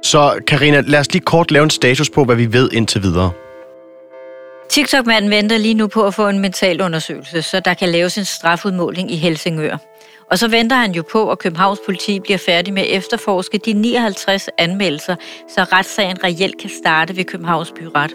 Så 0.02 0.40
Karina, 0.46 0.80
lad 0.80 1.00
os 1.00 1.12
lige 1.12 1.22
kort 1.24 1.50
lave 1.50 1.64
en 1.64 1.70
status 1.70 2.10
på, 2.10 2.24
hvad 2.24 2.36
vi 2.36 2.52
ved 2.52 2.70
indtil 2.72 3.02
videre. 3.02 3.32
TikTok-manden 4.70 5.30
venter 5.30 5.58
lige 5.58 5.74
nu 5.74 5.86
på 5.86 6.06
at 6.06 6.14
få 6.14 6.28
en 6.28 6.38
mental 6.38 6.80
undersøgelse, 6.80 7.42
så 7.42 7.60
der 7.60 7.74
kan 7.74 7.88
laves 7.88 8.18
en 8.18 8.24
strafudmåling 8.24 9.12
i 9.12 9.16
Helsingør. 9.16 9.76
Og 10.30 10.38
så 10.38 10.48
venter 10.48 10.76
han 10.76 10.92
jo 10.92 11.02
på, 11.12 11.30
at 11.30 11.38
Københavns 11.38 11.80
politi 11.86 12.20
bliver 12.20 12.38
færdig 12.38 12.74
med 12.74 12.82
at 12.82 12.88
efterforske 12.88 13.58
de 13.58 13.72
59 13.72 14.48
anmeldelser, 14.58 15.16
så 15.48 15.62
retssagen 15.62 16.24
reelt 16.24 16.60
kan 16.60 16.70
starte 16.82 17.16
ved 17.16 17.24
Københavns 17.24 17.72
Byret. 17.76 18.14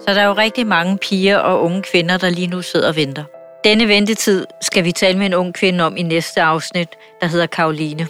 Så 0.00 0.14
der 0.14 0.20
er 0.20 0.26
jo 0.26 0.32
rigtig 0.32 0.66
mange 0.66 0.98
piger 0.98 1.38
og 1.38 1.62
unge 1.62 1.82
kvinder, 1.82 2.16
der 2.16 2.30
lige 2.30 2.46
nu 2.46 2.62
sidder 2.62 2.88
og 2.88 2.96
venter. 2.96 3.24
Denne 3.64 3.88
ventetid 3.88 4.46
skal 4.62 4.84
vi 4.84 4.92
tale 4.92 5.18
med 5.18 5.26
en 5.26 5.34
ung 5.34 5.54
kvinde 5.54 5.84
om 5.84 5.96
i 5.96 6.02
næste 6.02 6.42
afsnit, 6.42 6.88
der 7.20 7.26
hedder 7.26 7.46
Karoline. 7.46 8.06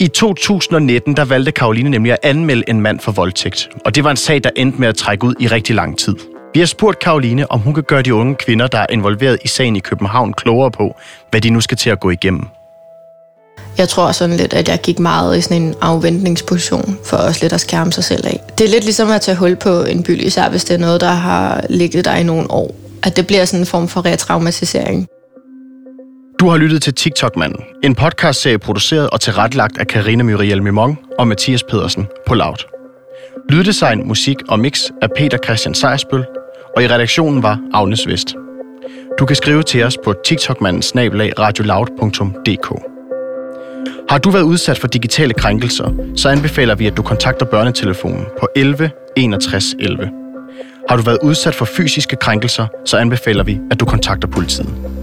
I 0.00 0.08
2019 0.08 1.16
der 1.16 1.24
valgte 1.24 1.52
Karoline 1.52 1.90
nemlig 1.90 2.12
at 2.12 2.18
anmelde 2.22 2.64
en 2.68 2.80
mand 2.80 3.00
for 3.00 3.12
voldtægt, 3.12 3.68
og 3.84 3.94
det 3.94 4.04
var 4.04 4.10
en 4.10 4.16
sag, 4.16 4.44
der 4.44 4.50
endte 4.56 4.78
med 4.78 4.88
at 4.88 4.96
trække 4.96 5.24
ud 5.24 5.34
i 5.40 5.46
rigtig 5.46 5.74
lang 5.74 5.98
tid. 5.98 6.31
Vi 6.54 6.60
har 6.60 6.66
spurgt 6.66 6.98
Karoline, 6.98 7.50
om 7.50 7.60
hun 7.60 7.74
kan 7.74 7.82
gøre 7.82 8.02
de 8.02 8.14
unge 8.14 8.34
kvinder, 8.34 8.66
der 8.66 8.78
er 8.78 8.86
involveret 8.90 9.38
i 9.44 9.48
sagen 9.48 9.76
i 9.76 9.80
København, 9.80 10.32
klogere 10.32 10.70
på, 10.70 10.96
hvad 11.30 11.40
de 11.40 11.50
nu 11.50 11.60
skal 11.60 11.78
til 11.78 11.90
at 11.90 12.00
gå 12.00 12.10
igennem. 12.10 12.46
Jeg 13.78 13.88
tror 13.88 14.12
sådan 14.12 14.36
lidt, 14.36 14.54
at 14.54 14.68
jeg 14.68 14.80
gik 14.82 14.98
meget 14.98 15.38
i 15.38 15.40
sådan 15.40 15.62
en 15.62 15.74
afventningsposition 15.80 16.98
for 17.04 17.16
også 17.16 17.44
lidt 17.44 17.52
at 17.52 17.60
skærme 17.60 17.92
sig 17.92 18.04
selv 18.04 18.26
af. 18.26 18.40
Det 18.58 18.64
er 18.64 18.68
lidt 18.68 18.84
ligesom 18.84 19.10
at 19.10 19.20
tage 19.20 19.36
hul 19.36 19.56
på 19.56 19.82
en 19.82 20.02
byld, 20.02 20.20
især 20.20 20.48
hvis 20.50 20.64
det 20.64 20.74
er 20.74 20.78
noget, 20.78 21.00
der 21.00 21.10
har 21.10 21.66
ligget 21.70 22.04
der 22.04 22.16
i 22.16 22.22
nogle 22.22 22.50
år. 22.50 22.74
At 23.02 23.16
det 23.16 23.26
bliver 23.26 23.44
sådan 23.44 23.60
en 23.60 23.66
form 23.66 23.88
for 23.88 24.04
retraumatisering. 24.04 25.06
Du 26.40 26.48
har 26.48 26.56
lyttet 26.56 26.82
til 26.82 26.94
TikTok-manden, 26.94 27.60
en 27.84 27.94
podcastserie 27.94 28.58
produceret 28.58 29.10
og 29.10 29.20
tilrettelagt 29.20 29.78
af 29.78 29.86
Karina 29.86 30.22
Muriel 30.22 30.62
Mimong 30.62 30.98
og 31.18 31.28
Mathias 31.28 31.62
Pedersen 31.62 32.06
på 32.26 32.34
Loud. 32.34 32.56
Lyddesign, 33.50 34.08
musik 34.08 34.36
og 34.48 34.60
mix 34.60 34.90
af 35.02 35.08
Peter 35.16 35.38
Christian 35.44 35.74
Sejersbøl, 35.74 36.24
og 36.76 36.82
i 36.82 36.88
redaktionen 36.88 37.42
var 37.42 37.58
Agnes 37.72 38.06
Vest. 38.08 38.34
Du 39.18 39.26
kan 39.26 39.36
skrive 39.36 39.62
til 39.62 39.84
os 39.84 39.96
på 40.04 40.14
tiktokmanden 40.24 40.82
radioloud.dk. 41.38 42.82
Har 44.10 44.18
du 44.18 44.30
været 44.30 44.42
udsat 44.42 44.78
for 44.78 44.86
digitale 44.88 45.34
krænkelser, 45.34 45.90
så 46.16 46.28
anbefaler 46.28 46.74
vi, 46.74 46.86
at 46.86 46.96
du 46.96 47.02
kontakter 47.02 47.46
børnetelefonen 47.46 48.26
på 48.40 48.48
11 48.56 48.90
61 49.16 49.74
11. 49.78 50.10
Har 50.88 50.96
du 50.96 51.02
været 51.02 51.18
udsat 51.22 51.54
for 51.54 51.64
fysiske 51.64 52.16
krænkelser, 52.16 52.66
så 52.84 52.96
anbefaler 52.96 53.44
vi, 53.44 53.60
at 53.70 53.80
du 53.80 53.84
kontakter 53.84 54.28
politiet. 54.28 55.01